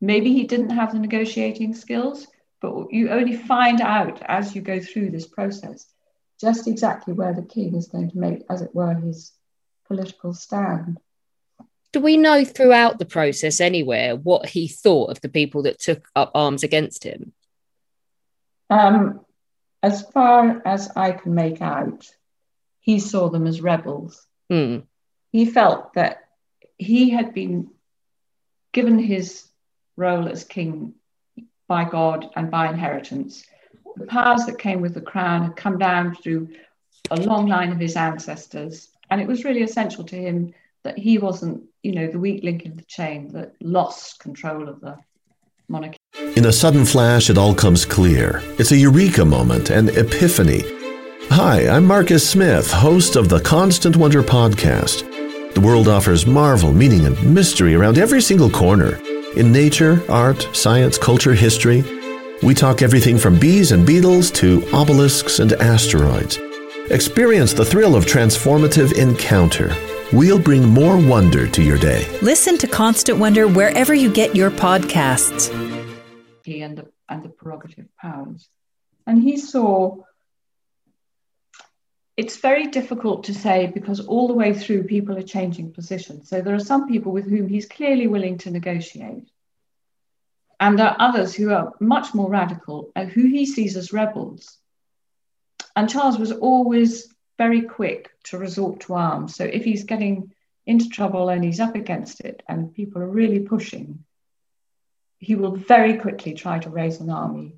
[0.00, 2.26] Maybe he didn't have the negotiating skills,
[2.60, 5.86] but you only find out as you go through this process
[6.40, 9.32] just exactly where the king is going to make, as it were, his
[9.86, 10.98] political stand.
[11.92, 16.08] Do we know throughout the process anywhere what he thought of the people that took
[16.16, 17.32] up arms against him?
[18.70, 19.20] Um,
[19.82, 22.08] as far as I can make out,
[22.78, 24.24] he saw them as rebels.
[24.50, 24.84] Mm.
[25.32, 26.24] He felt that
[26.78, 27.70] he had been
[28.72, 29.46] given his
[29.96, 30.94] role as king
[31.68, 33.44] by God and by inheritance.
[33.96, 36.48] The powers that came with the crown had come down through
[37.10, 38.88] a long line of his ancestors.
[39.10, 42.64] And it was really essential to him that he wasn't, you know, the weak link
[42.64, 44.96] in the chain that lost control of the
[45.68, 45.98] monarchy.
[46.36, 48.42] In a sudden flash, it all comes clear.
[48.58, 50.62] It's a eureka moment, an epiphany.
[51.30, 55.09] Hi, I'm Marcus Smith, host of the Constant Wonder podcast.
[55.60, 58.98] The world offers marvel, meaning, and mystery around every single corner.
[59.36, 61.84] In nature, art, science, culture, history,
[62.42, 66.38] we talk everything from bees and beetles to obelisks and asteroids.
[66.88, 69.76] Experience the thrill of transformative encounter.
[70.14, 72.06] We'll bring more wonder to your day.
[72.22, 75.52] Listen to Constant Wonder wherever you get your podcasts.
[76.46, 78.48] And the, and the prerogative powers.
[79.06, 80.04] And he saw
[82.16, 86.28] it's very difficult to say because all the way through people are changing positions.
[86.28, 89.30] So there are some people with whom he's clearly willing to negotiate.
[90.58, 94.58] And there are others who are much more radical and who he sees as rebels.
[95.74, 99.34] And Charles was always very quick to resort to arms.
[99.34, 100.34] So if he's getting
[100.66, 104.04] into trouble and he's up against it and people are really pushing,
[105.18, 107.54] he will very quickly try to raise an army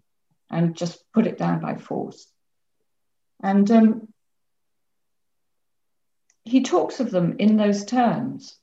[0.50, 2.28] and just put it down by force.
[3.42, 4.11] And um,
[6.44, 8.56] he talks of them in those terms.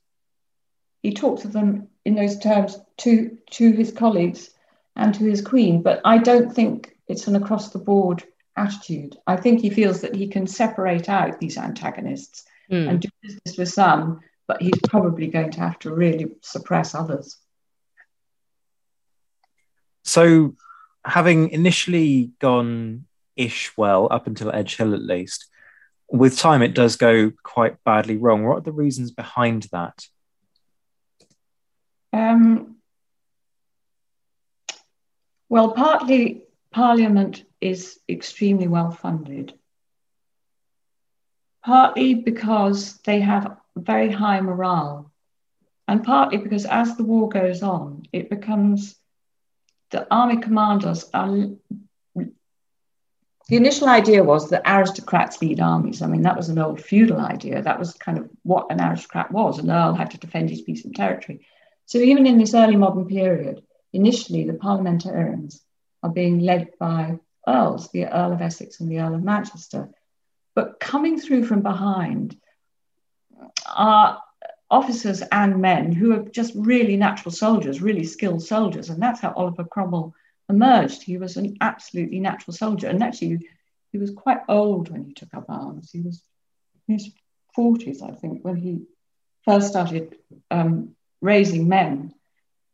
[1.02, 4.50] He talks of them in those terms to, to his colleagues
[4.96, 8.24] and to his queen, but I don't think it's an across the board
[8.56, 9.16] attitude.
[9.26, 12.88] I think he feels that he can separate out these antagonists Mm.
[12.88, 17.36] and do business with some, but he's probably going to have to really suppress others.
[20.04, 20.54] So,
[21.04, 25.49] having initially gone ish well up until Edge Hill, at least,
[26.10, 28.44] with time it does go quite badly wrong.
[28.44, 30.06] What are the reasons behind that?
[32.12, 32.76] Um,
[35.48, 36.42] well, partly
[36.72, 39.54] Parliament is extremely well funded,
[41.64, 45.12] partly because they have very high morale,
[45.86, 48.96] and partly because as the war goes on, it becomes
[49.90, 51.48] the army commanders are.
[53.50, 56.02] The initial idea was that aristocrats lead armies.
[56.02, 57.60] I mean, that was an old feudal idea.
[57.60, 59.58] That was kind of what an aristocrat was.
[59.58, 61.44] An earl had to defend his piece of territory.
[61.86, 65.60] So even in this early modern period, initially the parliamentarians
[66.00, 69.88] are being led by earls, the Earl of Essex and the Earl of Manchester.
[70.54, 72.36] But coming through from behind
[73.66, 74.22] are
[74.70, 78.90] officers and men who are just really natural soldiers, really skilled soldiers.
[78.90, 80.14] And that's how Oliver Cromwell
[80.50, 81.02] emerged.
[81.02, 82.88] He was an absolutely natural soldier.
[82.88, 83.48] And actually,
[83.92, 85.90] he was quite old when he took up arms.
[85.90, 86.22] He was
[86.88, 87.10] in his
[87.56, 88.82] 40s, I think, when he
[89.44, 90.16] first started
[90.50, 92.14] um, raising men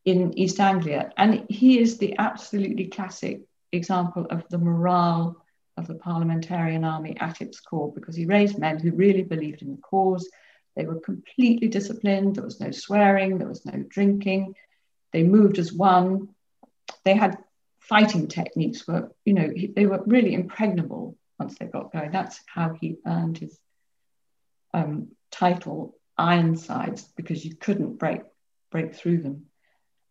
[0.04, 1.12] in East Anglia.
[1.16, 5.36] And he is the absolutely classic example of the morale
[5.76, 9.72] of the parliamentarian army at its core because he raised men who really believed in
[9.72, 10.28] the cause.
[10.74, 12.36] They were completely disciplined.
[12.36, 14.54] There was no swearing, there was no drinking.
[15.12, 16.28] They moved as one.
[17.04, 17.38] They had
[17.88, 22.11] fighting techniques were, you know, they were really impregnable once they got going.
[22.11, 23.59] That's how he earned his
[24.75, 28.22] um, title Ironsides because you couldn't break
[28.70, 29.46] break through them.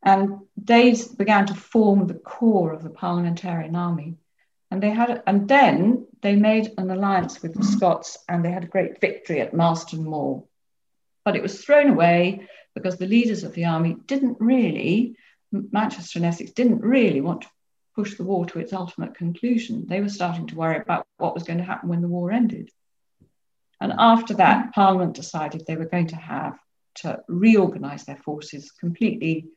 [0.02, 4.18] And Days began to form the core of the parliamentarian army.
[4.72, 8.64] And they had, and then they made an alliance with the Scots, and they had
[8.64, 10.44] a great victory at Marston Moor.
[11.24, 15.18] But it was thrown away because the leaders of the army didn't really,
[15.52, 17.48] Manchester and Essex didn't really want to
[17.96, 19.86] push the war to its ultimate conclusion.
[19.88, 22.70] They were starting to worry about what was going to happen when the war ended.
[23.80, 26.58] And after that, Parliament decided they were going to have
[26.96, 29.48] to reorganize their forces, completely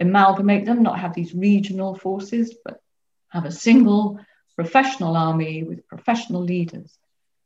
[0.00, 2.80] amalgamate them, not have these regional forces, but
[3.28, 4.18] have a single
[4.54, 6.96] professional army with professional leaders,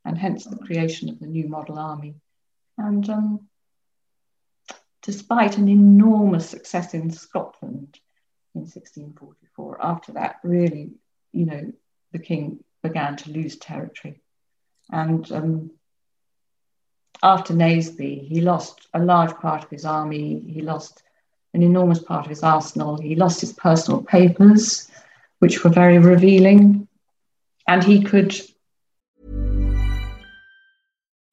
[0.05, 2.15] and hence the creation of the new model army.
[2.77, 3.47] And um,
[5.01, 7.99] despite an enormous success in Scotland
[8.55, 10.91] in 1644, after that, really,
[11.31, 11.73] you know,
[12.11, 14.21] the king began to lose territory.
[14.91, 15.71] And um,
[17.23, 21.01] after Naseby, he lost a large part of his army, he lost
[21.53, 24.89] an enormous part of his arsenal, he lost his personal papers,
[25.39, 26.87] which were very revealing,
[27.67, 28.35] and he could.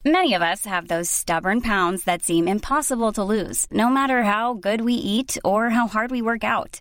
[0.05, 4.55] Many of us have those stubborn pounds that seem impossible to lose, no matter how
[4.55, 6.81] good we eat or how hard we work out.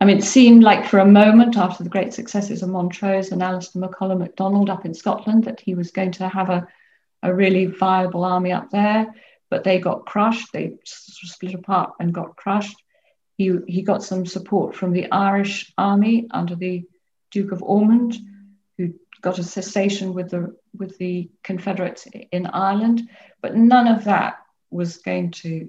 [0.00, 3.42] I mean, it seemed like for a moment after the great successes of Montrose and
[3.42, 6.66] Alistair MacCollum MacDonald up in Scotland that he was going to have a,
[7.22, 9.12] a really viable army up there
[9.50, 10.52] but they got crushed.
[10.52, 12.82] They split apart and got crushed.
[13.36, 16.84] He, he got some support from the Irish army under the
[17.30, 18.16] Duke of Ormond,
[18.78, 23.08] who got a cessation with the with the Confederates in Ireland.
[23.42, 24.38] But none of that
[24.70, 25.68] was going to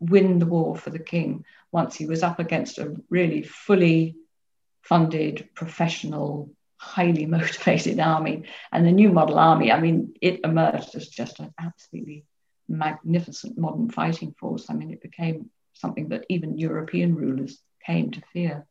[0.00, 4.16] win the war for the king once he was up against a really fully
[4.82, 8.44] funded, professional, highly motivated army.
[8.72, 12.24] And the new model army, I mean, it emerged as just an absolutely
[12.68, 14.66] magnificent modern fighting force.
[14.68, 18.66] I mean, it became something that even European rulers came to fear.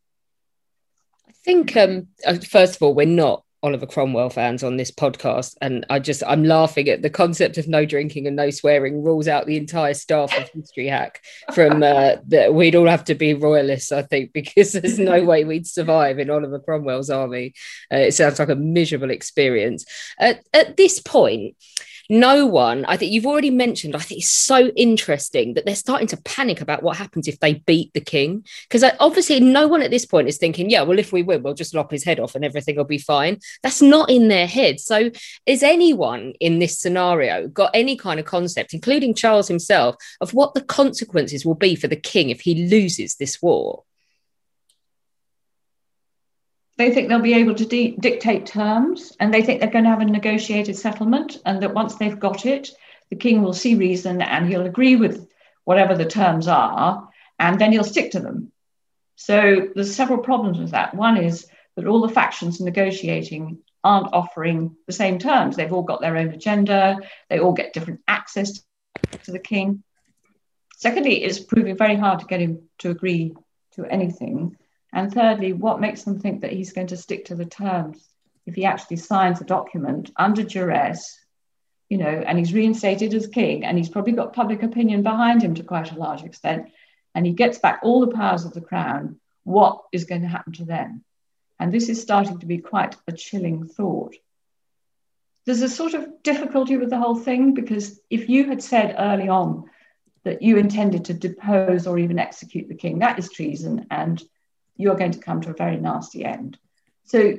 [1.27, 5.57] I think, um, uh, first of all, we're not Oliver Cromwell fans on this podcast,
[5.61, 9.27] and I just I'm laughing at the concept of no drinking and no swearing rules
[9.27, 11.21] out the entire staff of History Hack
[11.53, 15.43] from uh, that we'd all have to be royalists, I think, because there's no way
[15.43, 17.53] we'd survive in Oliver Cromwell's army.
[17.91, 19.85] Uh, it sounds like a miserable experience.
[20.17, 21.57] At, at this point,
[22.09, 26.07] no one, I think you've already mentioned, I think it's so interesting that they're starting
[26.07, 28.45] to panic about what happens if they beat the king.
[28.63, 31.53] Because obviously, no one at this point is thinking, yeah, well, if we win, we'll
[31.53, 33.39] just lop his head off and everything will be fine.
[33.63, 34.79] That's not in their head.
[34.79, 35.11] So,
[35.45, 40.53] is anyone in this scenario got any kind of concept, including Charles himself, of what
[40.53, 43.83] the consequences will be for the king if he loses this war?
[46.77, 49.89] they think they'll be able to de- dictate terms and they think they're going to
[49.89, 52.69] have a negotiated settlement and that once they've got it
[53.09, 55.27] the king will see reason and he'll agree with
[55.65, 57.09] whatever the terms are
[57.39, 58.51] and then he'll stick to them
[59.15, 61.47] so there's several problems with that one is
[61.77, 66.33] that all the factions negotiating aren't offering the same terms they've all got their own
[66.33, 66.97] agenda
[67.29, 68.59] they all get different access
[69.23, 69.81] to the king
[70.75, 73.33] secondly it's proving very hard to get him to agree
[73.71, 74.57] to anything
[74.93, 78.03] and thirdly, what makes them think that he's going to stick to the terms
[78.45, 81.19] if he actually signs a document under duress,
[81.89, 85.55] you know, and he's reinstated as king and he's probably got public opinion behind him
[85.55, 86.71] to quite a large extent.
[87.13, 90.53] and he gets back all the powers of the crown, what is going to happen
[90.53, 91.03] to them?
[91.59, 94.15] And this is starting to be quite a chilling thought.
[95.45, 99.29] There's a sort of difficulty with the whole thing because if you had said early
[99.29, 99.69] on
[100.23, 104.21] that you intended to depose or even execute the king, that is treason, and
[104.75, 106.59] you're going to come to a very nasty end.
[107.05, 107.37] So,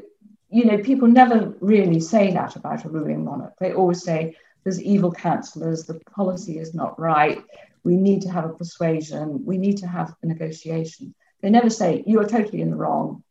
[0.50, 3.54] you know, people never really say that about a ruling monarch.
[3.60, 7.44] They always say there's evil counsellors, the policy is not right,
[7.84, 11.14] we need to have a persuasion, we need to have a negotiation.
[11.40, 13.22] They never say you are totally in the wrong,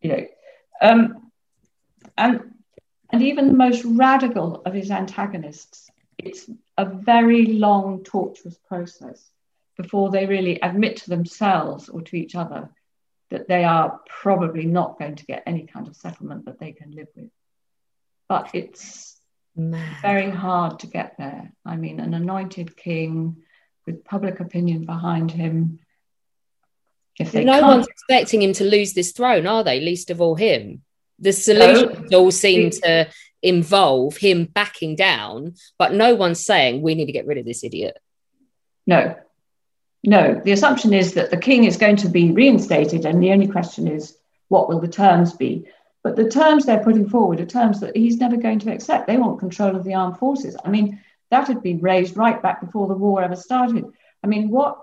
[0.00, 0.26] you know.
[0.80, 1.30] Um,
[2.16, 2.54] and
[3.10, 9.30] and even the most radical of his antagonists, it's a very long, tortuous process
[9.76, 12.70] before they really admit to themselves or to each other
[13.30, 16.90] that they are probably not going to get any kind of settlement that they can
[16.92, 17.30] live with.
[18.28, 19.20] But it's
[19.54, 19.96] Man.
[20.02, 21.52] very hard to get there.
[21.64, 23.36] I mean, an anointed king
[23.84, 25.80] with public opinion behind him.
[27.18, 27.66] No can't...
[27.66, 29.80] one's expecting him to lose this throne, are they?
[29.80, 30.82] Least of all him.
[31.18, 32.18] The solutions no.
[32.18, 33.08] all seem to
[33.42, 37.64] involve him backing down, but no one's saying we need to get rid of this
[37.64, 37.98] idiot.
[38.86, 39.14] No,
[40.04, 40.40] no.
[40.44, 43.88] The assumption is that the king is going to be reinstated, and the only question
[43.88, 44.16] is
[44.48, 45.66] what will the terms be?
[46.02, 49.06] But the terms they're putting forward are terms that he's never going to accept.
[49.06, 50.56] They want control of the armed forces.
[50.64, 51.00] I mean,
[51.30, 53.86] that had been raised right back before the war ever started.
[54.22, 54.78] I mean, what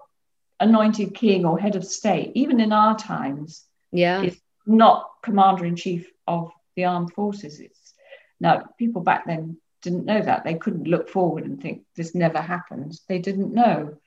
[0.63, 5.75] anointed king or head of state, even in our times, yeah, is not commander in
[5.75, 7.59] chief of the armed forces.
[7.59, 7.93] It's
[8.39, 10.43] now people back then didn't know that.
[10.43, 12.97] They couldn't look forward and think this never happened.
[13.07, 13.97] They didn't know.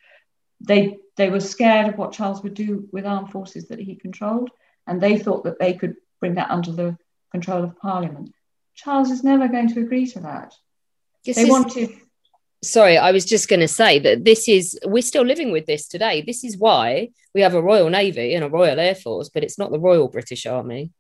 [0.61, 4.50] They they were scared of what Charles would do with armed forces that he controlled,
[4.86, 6.98] and they thought that they could bring that under the
[7.30, 8.32] control of Parliament.
[8.74, 10.54] Charles is never going to agree to that.
[11.24, 11.90] This they is, wanted
[12.66, 15.88] sorry, I was just going to say that this is, we're still living with this
[15.88, 16.22] today.
[16.22, 19.58] This is why we have a Royal Navy and a Royal Air Force, but it's
[19.58, 20.90] not the Royal British Army.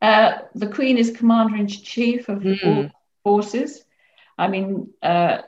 [0.00, 2.64] Uh, the Queen is Commander in Chief of mm.
[2.64, 2.90] all
[3.22, 3.84] forces.
[4.36, 5.42] I mean, uh,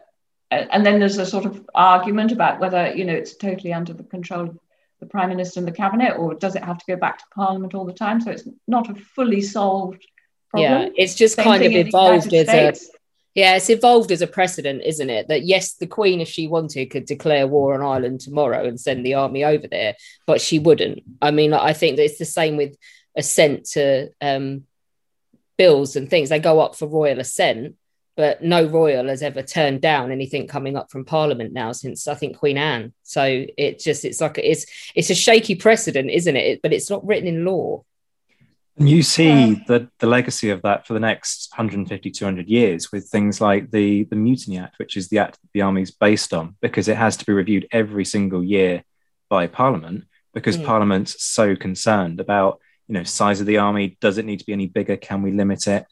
[0.50, 4.04] and then there's a sort of argument about whether, you know, it's totally under the
[4.04, 4.58] control of
[5.00, 7.74] the Prime Minister and the Cabinet, or does it have to go back to Parliament
[7.74, 8.20] all the time?
[8.20, 10.06] So it's not a fully solved
[10.50, 10.82] problem.
[10.82, 12.72] Yeah, it's just Same kind of evolved as a
[13.34, 15.28] yeah, it's evolved as a precedent, isn't it?
[15.28, 19.04] That yes, the Queen, if she wanted, could declare war on Ireland tomorrow and send
[19.04, 21.00] the army over there, but she wouldn't.
[21.20, 22.76] I mean, I think that it's the same with
[23.16, 24.64] assent to um,
[25.56, 26.28] bills and things.
[26.28, 27.74] They go up for royal assent,
[28.16, 32.14] but no royal has ever turned down anything coming up from Parliament now since I
[32.14, 32.92] think Queen Anne.
[33.02, 36.62] So it just it's like it's it's a shaky precedent, isn't it?
[36.62, 37.84] But it's not written in law.
[38.76, 43.08] And you see the, the legacy of that for the next 150, 200 years with
[43.08, 46.56] things like the, the Mutiny Act, which is the act that the army's based on,
[46.60, 48.82] because it has to be reviewed every single year
[49.30, 50.64] by Parliament, because mm.
[50.64, 52.58] Parliament's so concerned about,
[52.88, 53.96] you know, size of the army.
[54.00, 54.96] Does it need to be any bigger?
[54.96, 55.86] Can we limit it?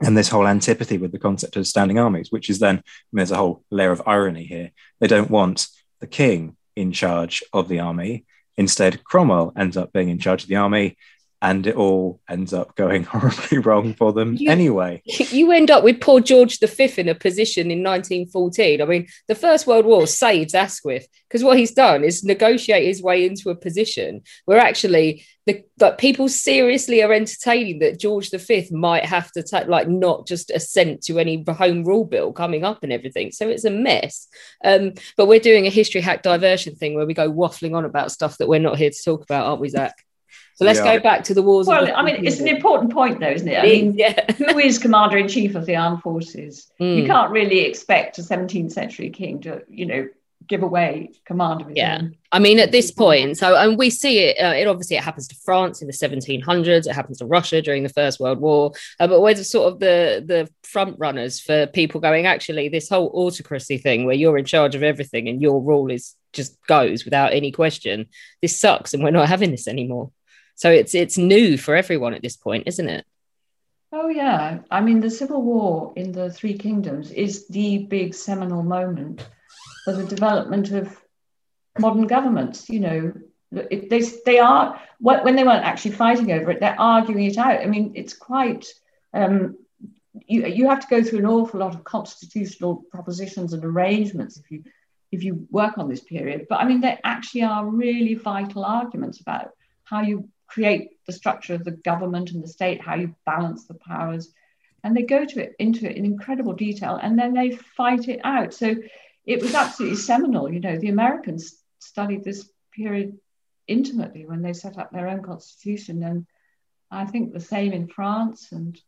[0.00, 2.80] And this whole antipathy with the concept of standing armies, which is then, I
[3.12, 4.72] mean, there's a whole layer of irony here.
[4.98, 5.68] They don't want
[6.00, 8.24] the king in charge of the army.
[8.56, 10.96] Instead, Cromwell ends up being in charge of the army
[11.42, 15.02] and it all ends up going horribly wrong for them you, anyway.
[15.32, 18.80] You end up with poor George V in a position in 1914.
[18.80, 23.02] I mean, the First World War saves Asquith because what he's done is negotiate his
[23.02, 28.68] way into a position where actually the like people seriously are entertaining that George V
[28.70, 32.84] might have to take like not just assent to any home rule bill coming up
[32.84, 33.32] and everything.
[33.32, 34.28] So it's a mess.
[34.64, 38.12] Um, but we're doing a history hack diversion thing where we go waffling on about
[38.12, 39.96] stuff that we're not here to talk about, aren't we, Zach?
[40.62, 40.96] So let's yeah.
[40.96, 41.66] go back to the wars.
[41.66, 43.58] Well, I mean, it's an important point, though, isn't it?
[43.58, 44.32] I mean, yeah.
[44.34, 46.70] who is commander in chief of the armed forces?
[46.80, 46.98] Mm.
[46.98, 50.08] You can't really expect a 17th century king to, you know,
[50.46, 51.98] give away command of his yeah.
[52.00, 52.16] Own.
[52.30, 54.36] I mean, at this point, so and we see it.
[54.42, 56.86] Uh, it obviously it happens to France in the 1700s.
[56.86, 58.72] It happens to Russia during the First World War.
[59.00, 62.26] Uh, but we're sort of the the front runners for people going.
[62.26, 66.14] Actually, this whole autocracy thing, where you're in charge of everything and your rule is
[66.32, 68.06] just goes without any question.
[68.40, 70.10] This sucks, and we're not having this anymore.
[70.54, 73.04] So it's it's new for everyone at this point, isn't it?
[73.92, 74.60] Oh yeah.
[74.70, 79.26] I mean the civil war in the three kingdoms is the big seminal moment
[79.84, 80.96] for the development of
[81.78, 83.12] modern governments, you know.
[83.50, 87.66] They, they are when they weren't actually fighting over it they're arguing it out i
[87.66, 88.66] mean it's quite
[89.12, 89.58] um,
[90.26, 94.50] you, you have to go through an awful lot of constitutional propositions and arrangements if
[94.50, 94.64] you
[95.10, 99.20] if you work on this period but i mean there actually are really vital arguments
[99.20, 99.50] about
[99.84, 103.74] how you create the structure of the government and the state, how you balance the
[103.74, 104.30] powers.
[104.84, 108.20] And they go to it into it in incredible detail and then they fight it
[108.24, 108.52] out.
[108.52, 108.74] So
[109.24, 110.52] it was absolutely seminal.
[110.52, 113.18] You know, the Americans studied this period
[113.66, 116.02] intimately when they set up their own constitution.
[116.02, 116.26] And
[116.90, 118.52] I think the same in France.
[118.52, 118.78] And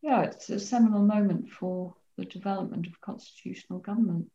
[0.00, 4.30] yeah, it's a seminal moment for the development of constitutional government.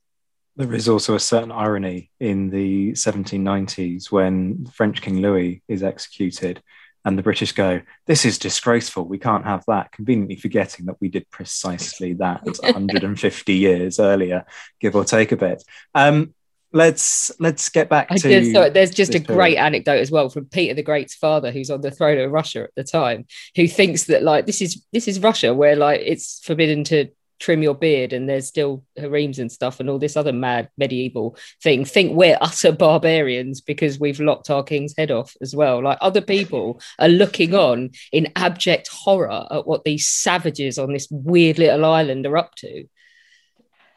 [0.57, 6.63] There is also a certain irony in the 1790s when French King Louis is executed
[7.05, 9.05] and the British go, This is disgraceful.
[9.05, 9.91] We can't have that.
[9.91, 14.45] Conveniently forgetting that we did precisely that 150 years earlier,
[14.79, 15.63] give or take a bit.
[15.93, 16.33] Um,
[16.73, 19.57] let's let's get back to just, sorry, there's just a great period.
[19.57, 22.75] anecdote as well from peter the great's father who's on the throne of russia at
[22.75, 26.83] the time who thinks that like this is this is russia where like it's forbidden
[26.83, 27.07] to
[27.39, 31.37] trim your beard and there's still harems and stuff and all this other mad medieval
[31.61, 31.85] thing.
[31.85, 35.83] Think we're utter barbarians because we've locked our king's head off as well.
[35.83, 41.07] Like other people are looking on in abject horror at what these savages on this
[41.09, 42.85] weird little island are up to.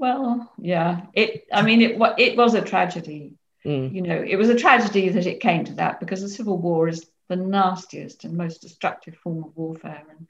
[0.00, 1.02] Well yeah.
[1.12, 3.34] It i mean it, it was a tragedy.
[3.66, 3.92] Mm.
[3.92, 6.86] you know it was a tragedy that it came to that because the civil war
[6.86, 10.28] is the nastiest and most destructive form of warfare and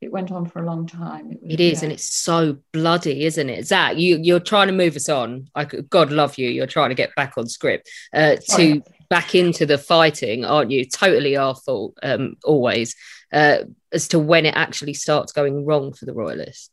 [0.00, 1.30] it went on for a long time.
[1.30, 1.84] It, was, it is, yeah.
[1.84, 3.66] and it's so bloody, isn't it?
[3.66, 5.48] Zach, you you're trying to move us on.
[5.54, 6.48] I God love you.
[6.48, 10.84] You're trying to get back on script uh, to back into the fighting, aren't you?
[10.84, 12.96] Totally our fault, um, always.
[13.32, 13.58] Uh,
[13.92, 16.70] as to when it actually starts going wrong for the royalists.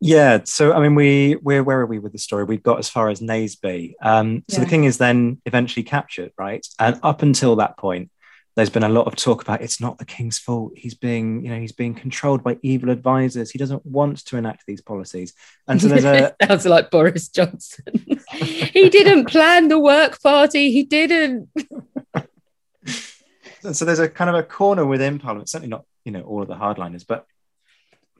[0.00, 2.44] Yeah, so I mean, we we're where are we with the story?
[2.44, 3.94] We've got as far as Naseby.
[4.02, 4.64] Um, so yeah.
[4.64, 6.66] the king is then eventually captured, right?
[6.78, 8.10] And up until that point,
[8.56, 10.72] there's been a lot of talk about it's not the king's fault.
[10.76, 13.50] He's being, you know, he's being controlled by evil advisors.
[13.50, 15.34] He doesn't want to enact these policies.
[15.66, 17.84] And so there's a sounds like Boris Johnson.
[18.32, 20.70] he didn't plan the work party.
[20.70, 21.48] He didn't.
[22.14, 26.42] and so there's a kind of a corner within Parliament, certainly not, you know, all
[26.42, 27.26] of the hardliners, but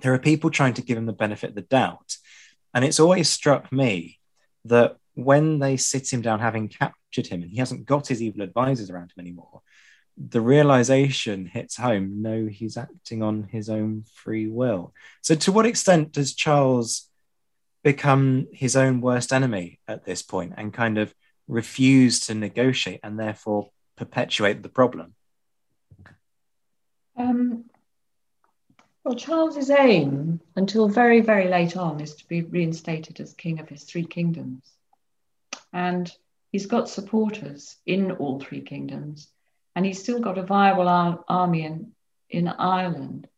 [0.01, 2.17] there are people trying to give him the benefit of the doubt.
[2.75, 4.19] And it's always struck me
[4.65, 8.43] that when they sit him down, having captured him, and he hasn't got his evil
[8.43, 9.63] advisors around him anymore,
[10.17, 12.23] the realization hits home.
[12.23, 14.95] No he's acting on his own free will.
[15.23, 17.09] So to what extent does charles
[17.83, 21.15] become his own worst enemy at this point and kind of
[21.49, 25.15] refuse to negotiate and therefore perpetuate the problem?
[27.17, 27.65] Um,
[29.05, 33.69] well charles's aim until very very late on is to be reinstated as king of
[33.69, 34.63] his three kingdoms.
[35.73, 36.11] And
[36.53, 39.29] he's got supporters in all three kingdoms
[39.75, 41.93] and he's still got a viable ar- army in,
[42.31, 43.29] in Ireland.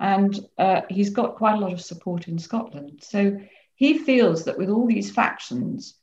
[0.00, 3.02] And uh, he's got quite a lot of support in Scotland.
[3.02, 3.40] So
[3.74, 5.94] he feels that with all these factions,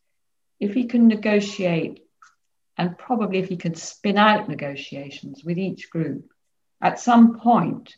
[0.60, 2.02] if he can negotiate,
[2.78, 6.32] and probably if he can spin out negotiations with each group,
[6.82, 7.96] at some point,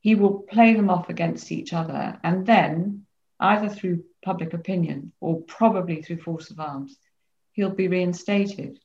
[0.00, 2.18] he will play them off against each other.
[2.24, 3.06] And then,
[3.38, 6.96] either through public opinion or probably through force of arms,
[7.52, 8.80] he'll be reinstated.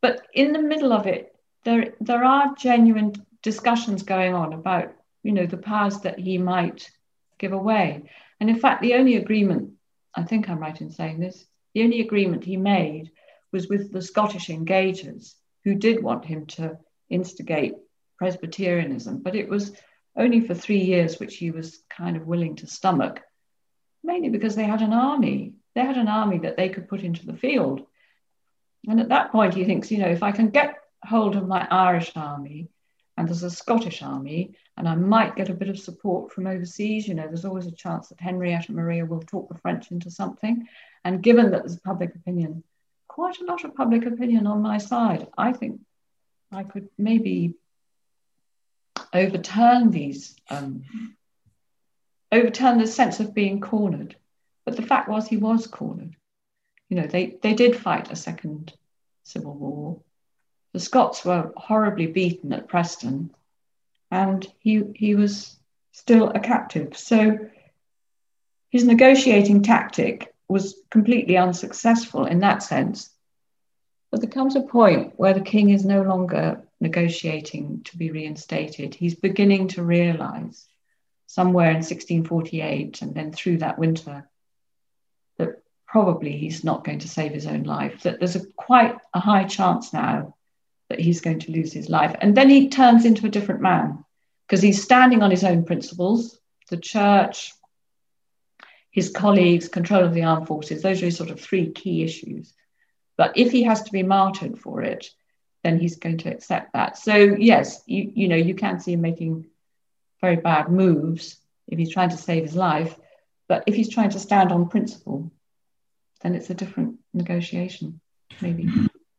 [0.00, 1.34] But in the middle of it,
[1.64, 4.92] there there are genuine discussions going on about
[5.22, 6.90] you know the powers that he might
[7.38, 8.10] give away.
[8.38, 9.72] And in fact, the only agreement,
[10.14, 11.44] I think I'm right in saying this,
[11.74, 13.10] the only agreement he made
[13.52, 15.34] was with the Scottish engagers
[15.64, 16.78] who did want him to
[17.08, 17.74] instigate
[18.18, 19.72] Presbyterianism, but it was
[20.16, 23.20] only for three years, which he was kind of willing to stomach,
[24.02, 25.54] mainly because they had an army.
[25.74, 27.86] They had an army that they could put into the field.
[28.88, 31.66] And at that point, he thinks, you know, if I can get hold of my
[31.70, 32.68] Irish army
[33.16, 37.06] and there's a Scottish army, and I might get a bit of support from overseas,
[37.06, 40.66] you know, there's always a chance that Henrietta Maria will talk the French into something.
[41.04, 42.64] And given that there's public opinion,
[43.08, 45.80] quite a lot of public opinion on my side, I think
[46.50, 47.54] I could maybe
[49.12, 50.84] overturn these, um,
[52.32, 54.16] overturn the sense of being cornered.
[54.64, 56.16] But the fact was, he was cornered
[56.90, 58.72] you know, they, they did fight a second
[59.22, 60.00] civil war.
[60.72, 63.30] The Scots were horribly beaten at Preston,
[64.10, 65.56] and he, he was
[65.92, 66.98] still a captive.
[66.98, 67.48] So
[68.70, 73.08] his negotiating tactic was completely unsuccessful in that sense.
[74.10, 78.96] But there comes a point where the king is no longer negotiating to be reinstated.
[78.96, 80.66] He's beginning to realize
[81.26, 84.28] somewhere in 1648 and then through that winter
[85.90, 89.42] probably he's not going to save his own life, that there's a quite a high
[89.42, 90.36] chance now
[90.88, 92.14] that he's going to lose his life.
[92.20, 94.04] And then he turns into a different man
[94.46, 96.38] because he's standing on his own principles,
[96.68, 97.52] the church,
[98.92, 102.54] his colleagues, control of the armed forces, those are his sort of three key issues.
[103.16, 105.10] But if he has to be martyred for it,
[105.64, 106.98] then he's going to accept that.
[106.98, 109.46] So yes, you, you know, you can see him making
[110.20, 111.36] very bad moves
[111.66, 112.94] if he's trying to save his life.
[113.48, 115.32] But if he's trying to stand on principle,
[116.22, 118.00] then it's a different negotiation,
[118.40, 118.68] maybe.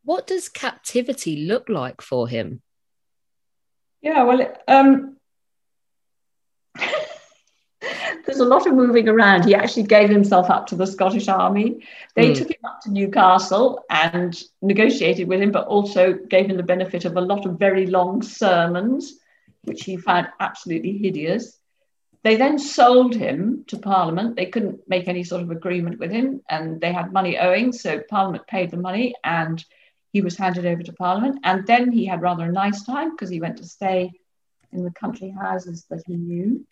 [0.04, 2.62] What does captivity look like for him?
[4.02, 5.18] Yeah, well, um,
[8.26, 9.46] there's a lot of moving around.
[9.46, 11.86] He actually gave himself up to the Scottish Army.
[12.16, 12.38] They mm.
[12.38, 17.06] took him up to Newcastle and negotiated with him, but also gave him the benefit
[17.06, 19.20] of a lot of very long sermons,
[19.64, 21.60] which he found absolutely hideous.
[22.24, 24.36] They then sold him to Parliament.
[24.36, 28.02] They couldn't make any sort of agreement with him, and they had money owing, so
[28.10, 29.64] Parliament paid the money, and
[30.14, 31.40] he was handed over to Parliament.
[31.44, 34.12] And then he had rather a nice time because he went to stay
[34.72, 36.66] in the country houses that he knew.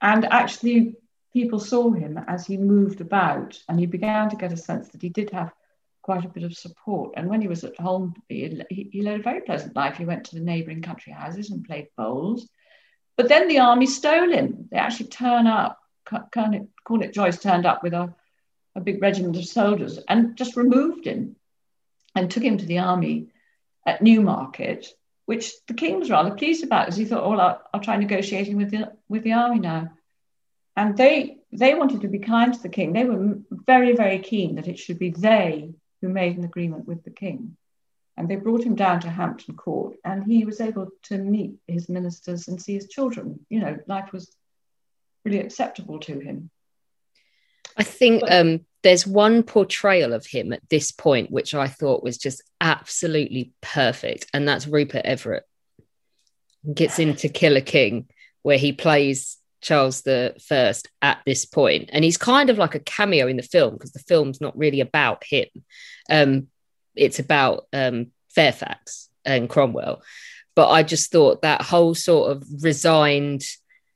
[0.00, 0.96] And actually,
[1.32, 5.02] people saw him as he moved about, and he began to get a sense that
[5.02, 5.52] he did have
[6.02, 7.14] quite a bit of support.
[7.16, 9.96] And when he was at home, he, he led a very pleasant life.
[9.96, 12.48] He went to the neighbouring country houses and played bowls.
[13.16, 14.68] But then the army stole him.
[14.70, 15.78] They actually turn up,
[16.32, 18.14] Cornet, Joyce turned up with a,
[18.74, 21.36] a big regiment of soldiers and just removed him
[22.14, 23.28] and took him to the army
[23.86, 24.86] at Newmarket,
[25.26, 28.56] which the king was rather pleased about because he thought, oh, I'll, I'll try negotiating
[28.56, 29.92] with the, with the army now.
[30.76, 32.92] And they, they wanted to be kind to the king.
[32.92, 37.04] They were very, very keen that it should be they who made an agreement with
[37.04, 37.56] the king.
[38.22, 41.88] And they brought him down to Hampton Court, and he was able to meet his
[41.88, 43.44] ministers and see his children.
[43.50, 44.32] You know, life was
[45.24, 46.48] really acceptable to him.
[47.76, 52.16] I think um, there's one portrayal of him at this point which I thought was
[52.16, 55.42] just absolutely perfect, and that's Rupert Everett.
[56.72, 58.08] Gets into Kill a King,
[58.42, 62.78] where he plays Charles the First at this point, and he's kind of like a
[62.78, 65.48] cameo in the film because the film's not really about him.
[66.08, 66.46] Um,
[66.94, 70.02] it's about um, Fairfax and Cromwell.
[70.54, 73.42] But I just thought that whole sort of resigned,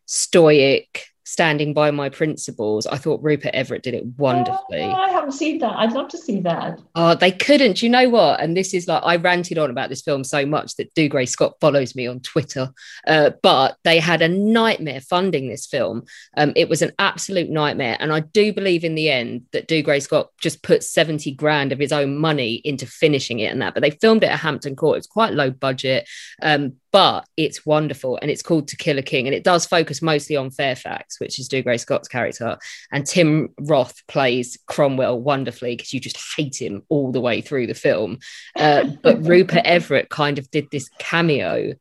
[0.07, 2.87] stoic, standing by my principles.
[2.87, 4.81] I thought Rupert Everett did it wonderfully.
[4.81, 5.77] Oh, I haven't seen that.
[5.77, 6.81] I'd love to see that.
[6.95, 7.83] Oh, they couldn't.
[7.83, 8.41] You know what?
[8.41, 11.57] And this is like I ranted on about this film so much that Dougray Scott
[11.61, 12.73] follows me on Twitter.
[13.07, 16.05] Uh, but they had a nightmare funding this film.
[16.37, 20.01] Um, it was an absolute nightmare, and I do believe in the end that Dougray
[20.01, 23.75] Scott just put seventy grand of his own money into finishing it and that.
[23.75, 24.99] But they filmed it at Hampton Court.
[24.99, 26.09] It's quite low budget.
[26.41, 30.01] Um, but it's wonderful and it's called To Kill a King and it does focus
[30.01, 32.59] mostly on Fairfax, which is Dougray Scott's character.
[32.91, 37.67] And Tim Roth plays Cromwell wonderfully because you just hate him all the way through
[37.67, 38.19] the film.
[38.55, 41.75] Uh, but Rupert Everett kind of did this cameo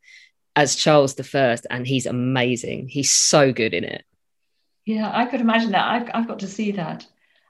[0.56, 2.88] as Charles I, and he's amazing.
[2.88, 4.04] He's so good in it.
[4.86, 5.86] Yeah, I could imagine that.
[5.86, 7.06] I've, I've got to see that.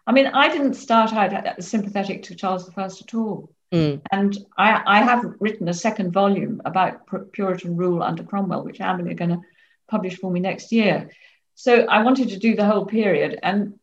[0.08, 3.52] I mean, I didn't start out sympathetic to Charles I at all.
[3.74, 4.02] Mm.
[4.12, 7.02] And I, I, have written a second volume about
[7.34, 9.42] Puritan rule under Cromwell, which Amberley are going to
[9.90, 11.10] publish for me next year.
[11.56, 13.40] So I wanted to do the whole period.
[13.42, 13.80] And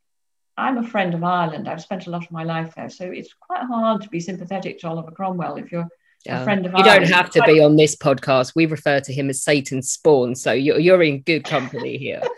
[0.56, 1.68] I'm a friend of Ireland.
[1.68, 2.90] I've spent a lot of my life there.
[2.90, 5.88] So it's quite hard to be sympathetic to Oliver Cromwell if you're
[6.24, 6.40] yeah.
[6.40, 7.02] a friend of You Ireland.
[7.02, 8.54] You don't have to be on this podcast.
[8.54, 10.34] We refer to him as Satan's spawn.
[10.34, 12.22] So you're, you're in good company here.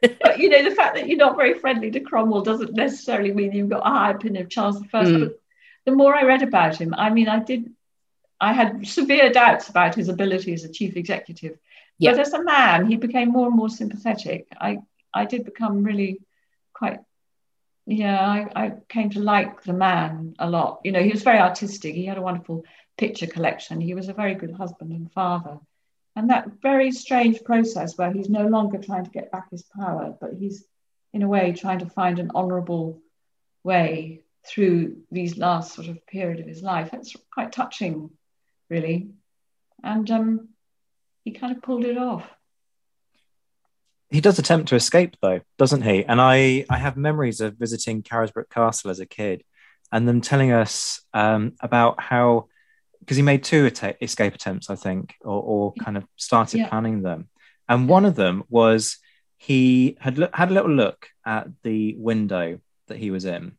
[0.22, 3.52] but you know, the fact that you're not very friendly to Cromwell doesn't necessarily mean
[3.52, 5.04] you've got a high opinion of Charles I.
[5.04, 5.20] Mm.
[5.20, 5.40] But
[5.84, 7.72] the more I read about him, I mean, I did,
[8.40, 11.58] I had severe doubts about his ability as a chief executive.
[11.98, 12.12] Yeah.
[12.12, 14.46] But as a man, he became more and more sympathetic.
[14.60, 14.78] I,
[15.12, 16.20] I did become really
[16.72, 17.00] quite,
[17.86, 20.80] yeah, I, I came to like the man a lot.
[20.84, 21.94] You know, he was very artistic.
[21.94, 22.64] He had a wonderful
[22.96, 23.80] picture collection.
[23.80, 25.58] He was a very good husband and father.
[26.14, 30.16] And that very strange process where he's no longer trying to get back his power,
[30.20, 30.64] but he's
[31.12, 33.00] in a way trying to find an honorable
[33.64, 36.90] way through these last sort of period of his life.
[36.92, 38.10] It's quite touching,
[38.68, 39.10] really.
[39.82, 40.48] And um,
[41.28, 42.24] he kind of pulled it off.
[44.08, 46.02] He does attempt to escape, though, doesn't he?
[46.02, 49.44] And I, I have memories of visiting Carisbrooke Castle as a kid
[49.92, 52.46] and them telling us um, about how,
[53.00, 56.68] because he made two att- escape attempts, I think, or, or kind of started yeah.
[56.70, 57.28] planning them.
[57.68, 58.96] And one of them was
[59.36, 63.58] he had lo- had a little look at the window that he was in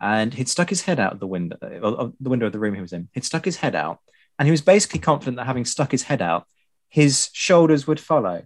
[0.00, 2.74] and he'd stuck his head out of the window, of the window of the room
[2.74, 3.10] he was in.
[3.12, 3.98] He'd stuck his head out,
[4.38, 6.46] and he was basically confident that having stuck his head out,
[6.90, 8.44] his shoulders would follow,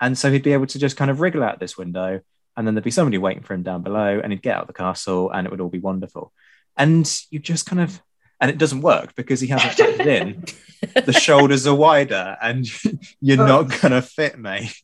[0.00, 2.20] and so he'd be able to just kind of wriggle out this window,
[2.56, 4.66] and then there'd be somebody waiting for him down below, and he'd get out of
[4.66, 6.32] the castle, and it would all be wonderful.
[6.76, 8.02] And you just kind of,
[8.40, 10.44] and it doesn't work because he hasn't tucked in.
[11.04, 12.66] the shoulders are wider, and
[13.20, 13.78] you're not oh.
[13.80, 14.74] gonna fit, mate.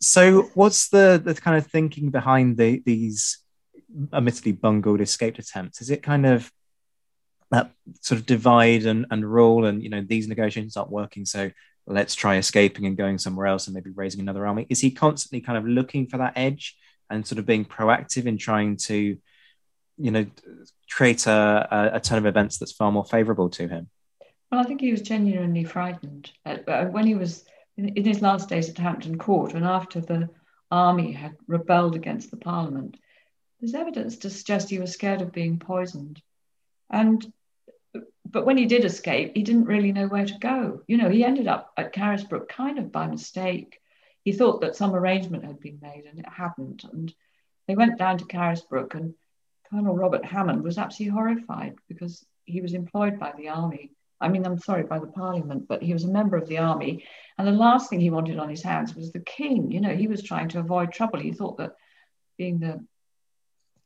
[0.00, 3.38] so, what's the the kind of thinking behind the, these?
[4.12, 5.80] admittedly bungled escaped attempts?
[5.80, 6.50] Is it kind of
[7.50, 7.70] that
[8.00, 11.50] sort of divide and, and rule and you know these negotiations aren't working so
[11.86, 15.40] let's try escaping and going somewhere else and maybe raising another army is he constantly
[15.40, 16.76] kind of looking for that edge
[17.10, 19.16] and sort of being proactive in trying to
[19.98, 20.26] you know,
[20.90, 23.88] create a, a turn of events that's far more favourable to him?
[24.50, 27.44] Well, I think he was genuinely frightened uh, when he was
[27.76, 30.28] in his last days at Hampton Court, and after the
[30.70, 32.96] army had rebelled against the Parliament.
[33.58, 36.22] There's evidence to suggest he was scared of being poisoned,
[36.94, 37.32] and
[38.24, 40.82] but when he did escape, he didn't really know where to go.
[40.88, 43.78] You know, he ended up at Carisbrooke kind of by mistake.
[44.24, 46.84] He thought that some arrangement had been made, and it hadn't.
[46.84, 47.14] And
[47.68, 49.14] they went down to Carisbrooke, and
[49.70, 53.92] Colonel Robert Hammond was absolutely horrified because he was employed by the army.
[54.20, 57.04] I mean, I'm sorry, by the parliament, but he was a member of the army.
[57.36, 59.70] And the last thing he wanted on his hands was the king.
[59.70, 61.20] You know, he was trying to avoid trouble.
[61.20, 61.74] He thought that
[62.38, 62.84] being the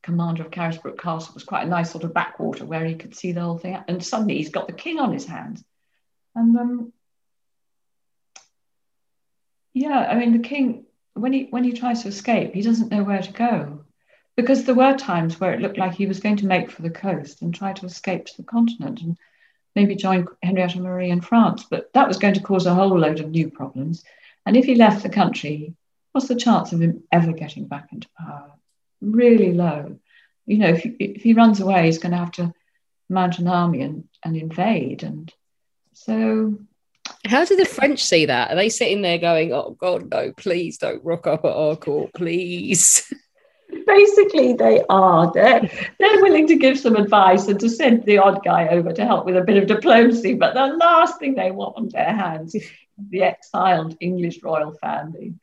[0.02, 3.32] commander of Carisbrooke Castle was quite a nice sort of backwater where he could see
[3.32, 3.78] the whole thing.
[3.88, 5.64] And suddenly he's got the king on his hands.
[6.34, 6.92] And um,
[9.74, 10.84] yeah, I mean, the king,
[11.14, 13.84] when he when he tries to escape, he doesn't know where to go
[14.36, 16.90] because there were times where it looked like he was going to make for the
[16.90, 19.16] coast and try to escape to the continent and
[19.74, 21.66] maybe join Henrietta Marie in France.
[21.68, 24.04] But that was going to cause a whole load of new problems.
[24.46, 25.74] And if he left the country,
[26.12, 28.52] what's the chance of him ever getting back into power?
[29.00, 29.98] Really low.
[30.46, 32.52] You know, if, if he runs away, he's going to have to
[33.08, 35.02] mount an army and, and invade.
[35.02, 35.32] And
[35.92, 36.58] so
[37.26, 38.50] how do the French see that?
[38.50, 40.32] Are they sitting there going, "Oh God, no!
[40.32, 43.12] Please don't rock up at our court, please"?
[43.86, 45.32] basically they are.
[45.32, 45.60] They're,
[45.98, 49.26] they're willing to give some advice and to send the odd guy over to help
[49.26, 52.68] with a bit of diplomacy, but the last thing they want on their hands is
[53.10, 55.34] the exiled English royal family.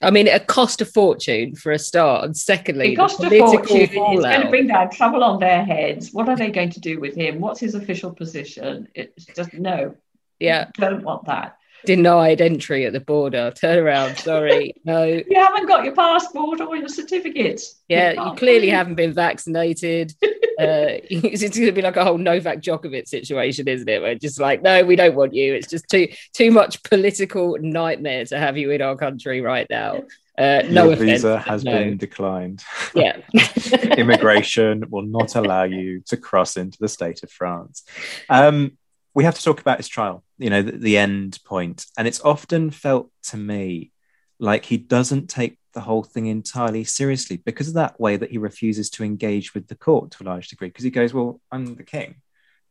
[0.00, 3.76] I mean, it cost a fortune for a start, and secondly, it cost a fortune.
[3.80, 6.12] It's going to bring down trouble on their heads.
[6.12, 7.40] What are they going to do with him?
[7.40, 8.88] What's his official position?
[8.94, 9.96] It's just no.
[10.38, 13.52] Yeah, don't want that denied entry at the border.
[13.52, 14.74] Turn around, sorry.
[14.84, 15.04] No.
[15.04, 17.80] you haven't got your passport or your certificates.
[17.88, 20.14] Yeah, you, you clearly haven't been vaccinated.
[20.22, 24.02] uh, it's going to be like a whole Novak Djokovic situation, isn't it?
[24.02, 25.54] Where just like, no, we don't want you.
[25.54, 30.02] It's just too too much political nightmare to have you in our country right now.
[30.36, 31.72] Uh, no Your offense, visa has no.
[31.72, 32.62] been declined.
[32.94, 33.18] Yeah.
[33.96, 37.82] Immigration will not allow you to cross into the state of France.
[38.28, 38.78] Um,
[39.18, 41.86] we have to talk about his trial, you know, the, the end point.
[41.98, 43.90] And it's often felt to me
[44.38, 48.38] like he doesn't take the whole thing entirely seriously because of that way that he
[48.38, 50.68] refuses to engage with the court to a large degree.
[50.68, 52.22] Because he goes, Well, I'm the king.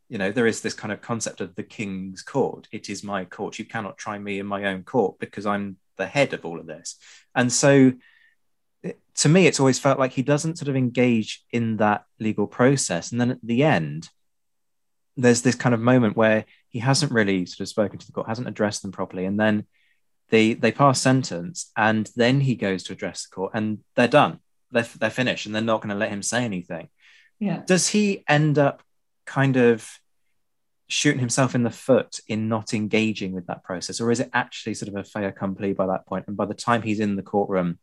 [0.08, 2.70] You know, there is this kind of concept of the king's court.
[2.72, 3.60] It is my court.
[3.60, 6.66] You cannot try me in my own court because I'm the head of all of
[6.66, 6.96] this.
[7.36, 7.92] And so
[8.86, 12.48] eh, to me, it's always felt like he doesn't sort of engage in that legal
[12.48, 13.12] process.
[13.12, 14.08] And then at the end,
[15.18, 18.28] there's this kind of moment where he hasn't really sort of spoken to the court,
[18.28, 19.66] hasn't addressed them properly, and then
[20.30, 24.40] they they pass sentence, and then he goes to address the court, and they're done,
[24.72, 26.90] they're they're finished, and they're not going to let him say anything.
[27.40, 27.64] Yeah.
[27.66, 28.84] Does he end up
[29.26, 29.90] kind of
[30.88, 34.74] shooting himself in the foot in not engaging with that process, or is it actually
[34.76, 36.26] sort of a fait accompli by that point?
[36.28, 37.80] And by the time he's in the courtroom,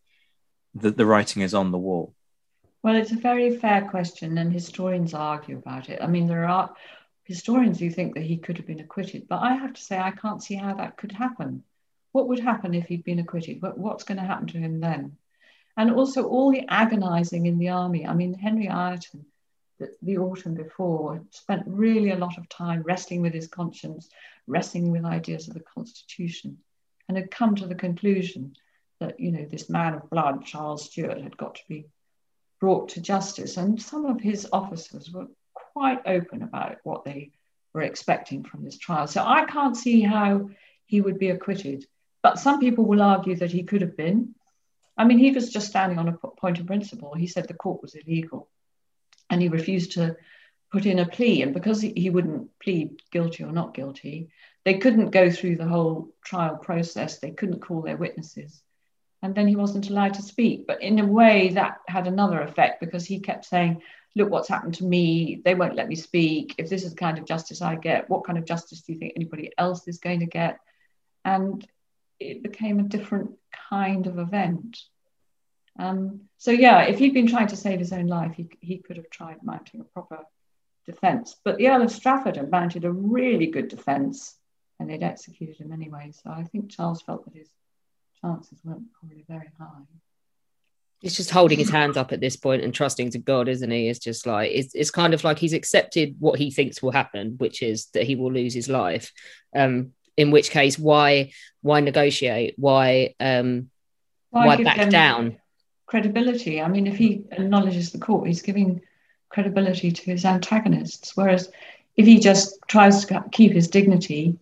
[0.75, 2.15] the, the writing is on the wall.
[2.83, 6.01] Well, it's a very fair question, and historians argue about it.
[6.03, 6.75] I mean, there are
[7.25, 10.11] historians who think that he could have been acquitted, but I have to say I
[10.11, 11.65] can't see how that could happen.
[12.13, 13.61] What would happen if he'd been acquitted?
[13.61, 15.17] What, what's going to happen to him then?
[15.77, 18.07] And also all the agonizing in the army.
[18.07, 19.25] I mean, Henry Ireton,
[19.81, 24.09] the, the autumn before, spent really a lot of time wrestling with his conscience,
[24.47, 26.59] wrestling with ideas of the Constitution,
[27.09, 28.55] and had come to the conclusion
[29.01, 31.87] that, you know, this man of blood, Charles Stuart, had got to be
[32.61, 33.57] brought to justice.
[33.57, 35.27] And some of his officers were
[35.75, 37.33] quite open about what they
[37.73, 39.07] were expecting from this trial.
[39.07, 40.51] So I can't see how
[40.87, 41.85] he would be acquitted.
[42.23, 44.35] But some people will argue that he could have been.
[44.97, 47.15] I mean, he was just standing on a point of principle.
[47.15, 48.49] He said the court was illegal
[49.29, 50.17] and he refused to
[50.71, 51.43] put in a plea.
[51.43, 54.31] And because he wouldn't plead guilty or not guilty,
[54.65, 57.19] they couldn't go through the whole trial process.
[57.19, 58.63] They couldn't call their witnesses.
[59.25, 60.67] And then he wasn't allowed to speak.
[60.67, 63.81] But in a way, that had another effect because he kept saying,
[64.15, 65.41] look what's happened to me.
[65.43, 66.55] They won't let me speak.
[66.59, 68.99] If this is the kind of justice i get what kind of justice do you
[68.99, 70.61] think anybody else is going to get?
[71.25, 71.67] And
[72.21, 73.31] it became a different
[73.71, 74.79] kind of event.
[75.79, 78.97] Um, so yeah if he'd been trying to save his own life he, he could
[78.99, 80.19] have tried mounting a proper
[80.85, 81.35] defense.
[81.43, 84.37] But the earl of strafford had mounted a really good defense
[84.79, 86.13] and they'd executed him anyway.
[86.13, 87.49] So i think charles felt that his
[88.25, 89.83] chances weren't probably very high
[91.01, 93.89] He's just holding his hands up at this point and trusting to God, isn't he?
[93.89, 97.35] It's just like it's, it's kind of like he's accepted what he thinks will happen,
[97.37, 99.13] which is that he will lose his life.
[99.55, 102.55] Um, in which case, why why negotiate?
[102.57, 103.69] Why um,
[104.31, 105.37] why, why back down?
[105.85, 106.63] Credibility.
[106.63, 108.81] I mean, if he acknowledges the court, he's giving
[109.29, 111.15] credibility to his antagonists.
[111.15, 111.51] Whereas
[111.99, 114.39] if he just tries to keep his dignity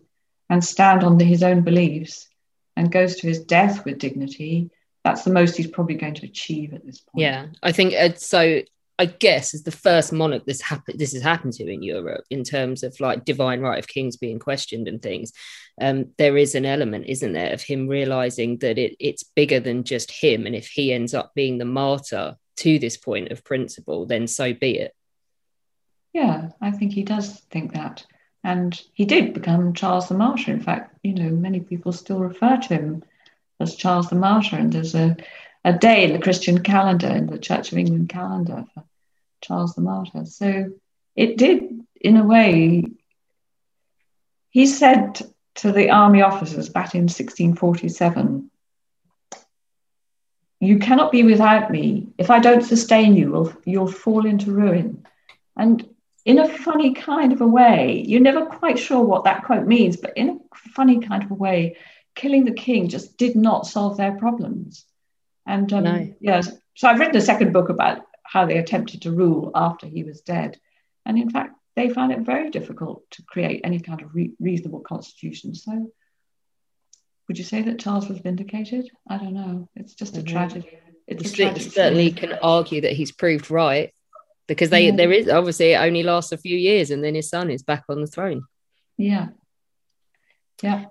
[0.49, 2.29] and stand on the, his own beliefs
[2.75, 4.69] and goes to his death with dignity,
[5.03, 7.21] that's the most he's probably going to achieve at this point.
[7.21, 8.61] Yeah, I think uh, so.
[8.99, 12.43] I guess as the first monarch this happened this has happened to in Europe in
[12.43, 15.33] terms of like divine right of kings being questioned and things.
[15.81, 19.83] Um, there is an element, isn't there, of him realizing that it, it's bigger than
[19.83, 24.05] just him, and if he ends up being the martyr to this point of principle,
[24.05, 24.93] then so be it.
[26.13, 28.05] Yeah, I think he does think that,
[28.43, 30.51] and he did become Charles the Martyr.
[30.51, 33.03] In fact, you know, many people still refer to him
[33.59, 35.15] as Charles the Martyr, and there's a
[35.63, 38.83] a day in the Christian calendar, in the Church of England calendar for
[39.41, 40.25] Charles the Martyr.
[40.25, 40.73] So
[41.15, 42.83] it did, in a way,
[44.49, 45.21] he said
[45.55, 48.49] to the army officers back in 1647,
[50.59, 52.07] You cannot be without me.
[52.17, 55.05] If I don't sustain you, you'll, you'll fall into ruin.
[55.55, 55.87] And
[56.25, 59.97] in a funny kind of a way, you're never quite sure what that quote means,
[59.97, 61.77] but in a funny kind of a way,
[62.15, 64.85] killing the king just did not solve their problems.
[65.45, 66.13] And um, no.
[66.21, 70.03] yes, so I've written a second book about how they attempted to rule after he
[70.03, 70.59] was dead.
[71.05, 74.79] And in fact, they found it very difficult to create any kind of re- reasonable
[74.79, 75.55] constitution.
[75.55, 75.91] So,
[77.27, 78.89] would you say that Charles was vindicated?
[79.09, 79.67] I don't know.
[79.75, 80.33] It's just a mm-hmm.
[80.33, 80.79] tragedy.
[81.05, 83.93] It's a certainly can argue that he's proved right
[84.47, 84.95] because they yeah.
[84.95, 87.83] there is obviously it only lasts a few years and then his son is back
[87.89, 88.43] on the throne.
[88.97, 89.29] Yeah.
[90.61, 90.85] Yeah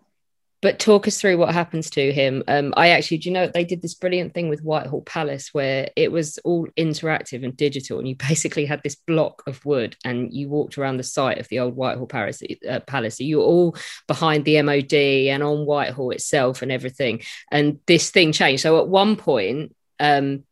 [0.62, 2.44] but talk us through what happens to him.
[2.46, 5.90] Um, I actually, do you know, they did this brilliant thing with Whitehall Palace where
[5.96, 10.32] it was all interactive and digital, and you basically had this block of wood, and
[10.32, 12.42] you walked around the site of the old Whitehall Palace.
[12.66, 13.18] Uh, Palace.
[13.18, 13.76] So you were all
[14.07, 17.22] behind the MOD and on Whitehall itself and everything.
[17.50, 18.62] And this thing changed.
[18.62, 20.44] So at one point, um,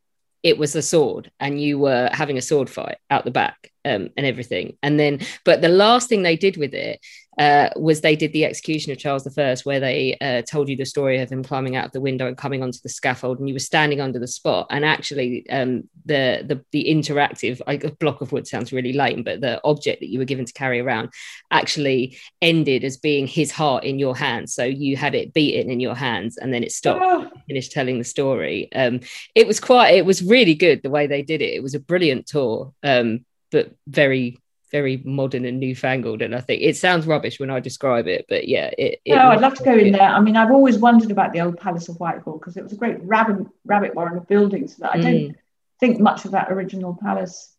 [0.42, 4.08] it was a sword, and you were having a sword fight out the back um,
[4.16, 4.76] and everything.
[4.82, 7.00] And then, but the last thing they did with it
[7.40, 10.84] uh, was they did the execution of Charles I, where they uh, told you the
[10.84, 13.54] story of him climbing out of the window and coming onto the scaffold, and you
[13.54, 14.66] were standing under the spot.
[14.68, 19.22] And actually, um, the, the the interactive like, a block of wood sounds really lame,
[19.22, 21.08] but the object that you were given to carry around
[21.50, 24.54] actually ended as being his heart in your hands.
[24.54, 27.00] So you had it beaten in your hands, and then it stopped.
[27.02, 27.30] Oh.
[27.48, 28.70] Finished telling the story.
[28.74, 29.00] Um,
[29.34, 29.94] it was quite.
[29.94, 31.54] It was really good the way they did it.
[31.54, 32.74] It was a brilliant tour.
[32.82, 34.38] Um, but very
[34.70, 36.22] very modern and newfangled.
[36.22, 39.00] And I think it sounds rubbish when I describe it, but yeah, it.
[39.04, 40.02] it no, I'd love to go in there.
[40.02, 42.76] I mean, I've always wondered about the old Palace of Whitehall because it was a
[42.76, 44.76] great rabbit rabbit warren of buildings.
[44.76, 45.34] That I don't mm.
[45.80, 47.54] think much of that original palace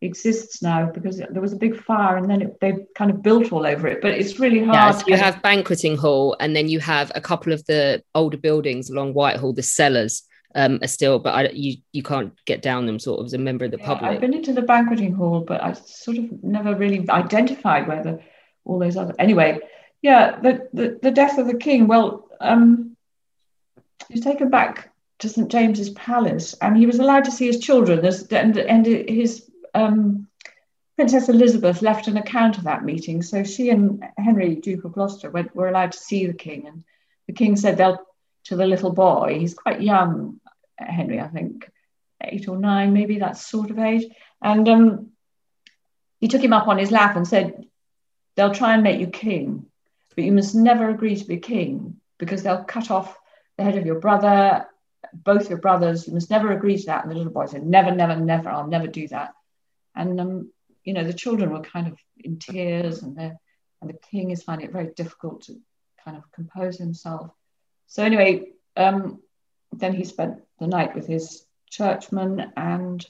[0.00, 3.52] exists now because there was a big fire and then it, they kind of built
[3.52, 4.00] all over it.
[4.02, 4.74] But it's really hard.
[4.74, 8.36] Yeah, so you have banqueting hall and then you have a couple of the older
[8.36, 10.22] buildings along Whitehall, the cellars
[10.54, 13.38] um, are still, but I, you you can't get down them sort of as a
[13.38, 14.10] member of the yeah, public.
[14.10, 18.20] I've been into the banqueting hall, but I sort of never really identified whether
[18.64, 19.14] all those other.
[19.18, 19.58] Anyway,
[20.02, 21.86] yeah, the the, the death of the king.
[21.86, 22.96] Well, um,
[24.08, 27.58] he was taken back to St James's Palace, and he was allowed to see his
[27.58, 28.04] children.
[28.04, 30.28] As, and and his um,
[30.96, 33.22] Princess Elizabeth left an account of that meeting.
[33.22, 36.84] So she and Henry, Duke of Gloucester, went, were allowed to see the king, and
[37.26, 37.98] the king said they'll
[38.44, 39.38] to the little boy.
[39.40, 40.40] He's quite young,
[40.78, 41.70] Henry, I think,
[42.22, 44.04] eight or nine, maybe that sort of age.
[44.42, 45.10] And um,
[46.20, 47.66] he took him up on his lap and said,
[48.36, 49.66] They'll try and make you king,
[50.16, 53.16] but you must never agree to be king because they'll cut off
[53.56, 54.66] the head of your brother,
[55.12, 56.08] both your brothers.
[56.08, 57.04] You must never agree to that.
[57.04, 58.50] And the little boy said, Never, never, never.
[58.50, 59.34] I'll never do that.
[59.94, 60.52] And, um,
[60.82, 63.38] you know, the children were kind of in tears and, and
[63.82, 65.60] the king is finding it very difficult to
[66.04, 67.30] kind of compose himself.
[67.86, 69.20] So, anyway, um,
[69.78, 73.06] then he spent the night with his churchman and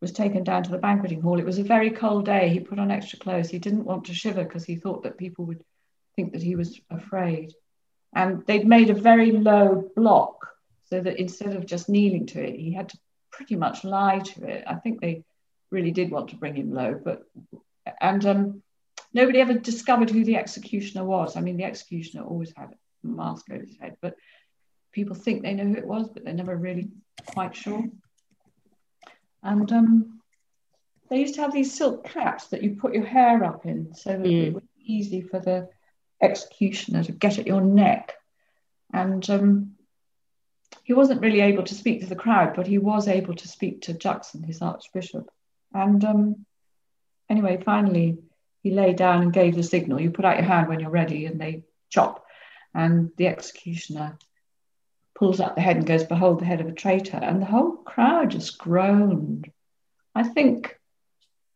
[0.00, 1.38] was taken down to the banqueting hall.
[1.38, 2.48] It was a very cold day.
[2.48, 3.48] He put on extra clothes.
[3.48, 5.64] He didn't want to shiver because he thought that people would
[6.16, 7.54] think that he was afraid.
[8.14, 10.46] And they'd made a very low block
[10.84, 12.98] so that instead of just kneeling to it, he had to
[13.30, 14.64] pretty much lie to it.
[14.66, 15.24] I think they
[15.70, 17.24] really did want to bring him low, but
[18.00, 18.62] and um,
[19.12, 21.36] nobody ever discovered who the executioner was.
[21.36, 24.16] I mean, the executioner always had a mask over his head, but
[24.94, 26.88] people think they know who it was, but they're never really
[27.26, 27.84] quite sure.
[29.42, 30.20] And um,
[31.10, 34.10] they used to have these silk caps that you put your hair up in so
[34.10, 34.46] that mm.
[34.46, 35.68] it was easy for the
[36.22, 38.14] executioner to get at your neck.
[38.92, 39.72] And um,
[40.84, 43.82] he wasn't really able to speak to the crowd, but he was able to speak
[43.82, 45.28] to Juxon, his archbishop.
[45.74, 46.46] And um,
[47.28, 48.18] anyway, finally,
[48.62, 50.00] he lay down and gave the signal.
[50.00, 52.24] You put out your hand when you're ready, and they chop.
[52.72, 54.18] And the executioner
[55.14, 57.18] pulls up the head and goes, Behold the head of a traitor.
[57.18, 59.50] And the whole crowd just groaned.
[60.14, 60.78] I think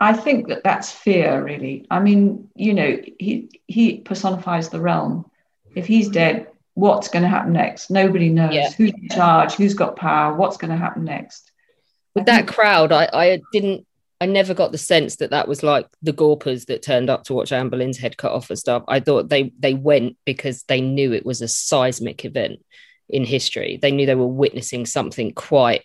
[0.01, 1.87] I think that that's fear, really.
[1.91, 5.29] I mean, you know, he he personifies the realm.
[5.75, 7.91] If he's dead, what's going to happen next?
[7.91, 8.55] Nobody knows.
[8.55, 8.71] Yeah.
[8.71, 9.55] Who's in charge?
[9.55, 10.35] Who's got power?
[10.35, 11.51] What's going to happen next?
[12.15, 13.87] With that crowd, I, I didn't,
[14.21, 17.35] I never got the sense that that was like the Gorpers that turned up to
[17.35, 18.85] watch Anne Boleyn's head cut off and stuff.
[18.89, 22.61] I thought they they went because they knew it was a seismic event
[23.09, 23.79] in history.
[23.81, 25.85] They knew they were witnessing something quite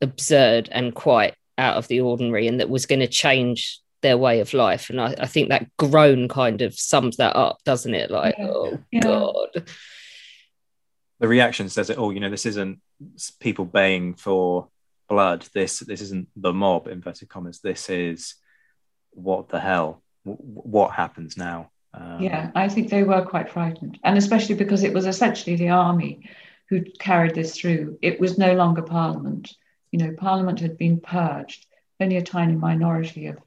[0.00, 4.40] absurd and quite out of the ordinary and that was going to change their way
[4.40, 4.90] of life.
[4.90, 8.10] And I, I, think that groan kind of sums that up, doesn't it?
[8.10, 8.46] Like, yeah.
[8.48, 9.00] oh yeah.
[9.00, 9.70] God.
[11.20, 12.12] The reaction says it all.
[12.12, 12.80] You know, this isn't
[13.38, 14.68] people baying for
[15.08, 15.46] blood.
[15.54, 17.60] This this isn't the mob, inverted commas.
[17.60, 18.34] This is
[19.12, 20.02] what the hell?
[20.24, 21.70] what happens now?
[21.94, 25.68] Um, yeah, I think they were quite frightened, and especially because it was essentially the
[25.68, 26.28] army
[26.80, 27.98] who carried this through.
[28.02, 29.52] It was no longer Parliament
[29.92, 31.66] you know, Parliament had been purged.
[32.00, 33.38] Only a tiny minority of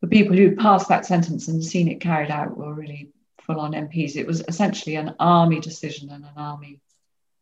[0.00, 3.10] the people who passed that sentence and seen it carried out were really
[3.42, 4.16] full on MPs.
[4.16, 6.80] It was essentially an army decision and an army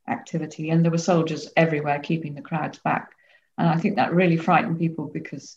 [0.06, 0.68] activity.
[0.68, 3.12] And there were soldiers everywhere keeping the crowds back.
[3.56, 5.56] And I think that really frightened people because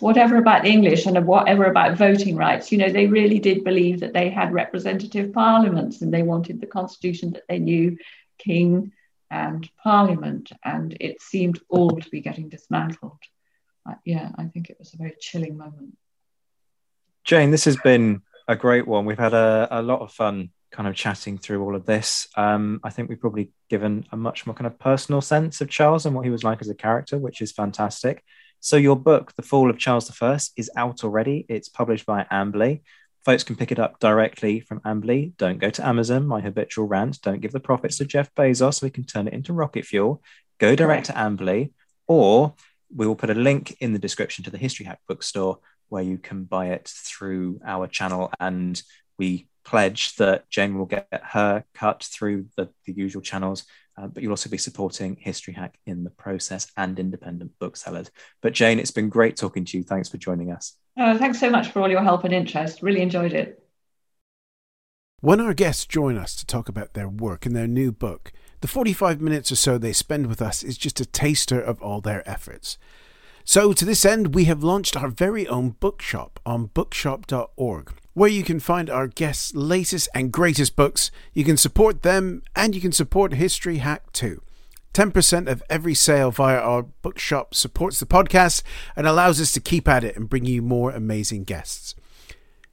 [0.00, 4.14] whatever about English and whatever about voting rights, you know, they really did believe that
[4.14, 7.98] they had representative parliaments and they wanted the constitution that they knew,
[8.38, 8.92] king,
[9.30, 13.18] and Parliament, and it seemed all to be getting dismantled.
[13.88, 15.96] Uh, yeah, I think it was a very chilling moment.
[17.24, 19.04] Jane, this has been a great one.
[19.04, 22.28] We've had a, a lot of fun kind of chatting through all of this.
[22.36, 26.06] Um, I think we've probably given a much more kind of personal sense of Charles
[26.06, 28.22] and what he was like as a character, which is fantastic.
[28.60, 31.46] So, your book, The Fall of Charles I, is out already.
[31.48, 32.82] It's published by Amberley.
[33.28, 35.36] Folks can pick it up directly from Amberley.
[35.36, 37.20] Don't go to Amazon, my habitual rant.
[37.20, 40.22] Don't give the profits to Jeff Bezos so we can turn it into rocket fuel.
[40.56, 41.72] Go direct to Amberley,
[42.06, 42.54] or
[42.90, 45.58] we will put a link in the description to the History Hack bookstore
[45.90, 48.32] where you can buy it through our channel.
[48.40, 48.80] And
[49.18, 53.66] we pledge that Jane will get her cut through the, the usual channels,
[53.98, 58.10] uh, but you'll also be supporting History Hack in the process and independent booksellers.
[58.40, 59.82] But Jane, it's been great talking to you.
[59.82, 60.78] Thanks for joining us.
[61.00, 62.82] Oh, thanks so much for all your help and interest.
[62.82, 63.62] Really enjoyed it.
[65.20, 68.68] When our guests join us to talk about their work and their new book, the
[68.68, 72.28] 45 minutes or so they spend with us is just a taster of all their
[72.28, 72.78] efforts.
[73.44, 78.42] So, to this end, we have launched our very own bookshop on bookshop.org, where you
[78.42, 81.10] can find our guests' latest and greatest books.
[81.32, 84.42] You can support them and you can support History Hack too.
[84.94, 88.62] 10% of every sale via our bookshop supports the podcast
[88.96, 91.94] and allows us to keep at it and bring you more amazing guests.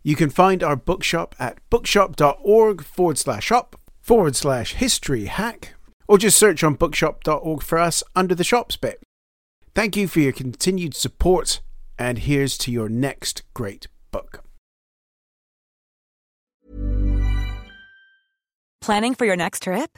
[0.03, 5.73] You can find our bookshop at bookshop.org forward slash shop forward slash history hack,
[6.07, 9.01] or just search on bookshop.org for us under the shops bit.
[9.73, 11.59] Thank you for your continued support,
[11.97, 14.43] and here's to your next great book.
[18.79, 19.97] Planning for your next trip?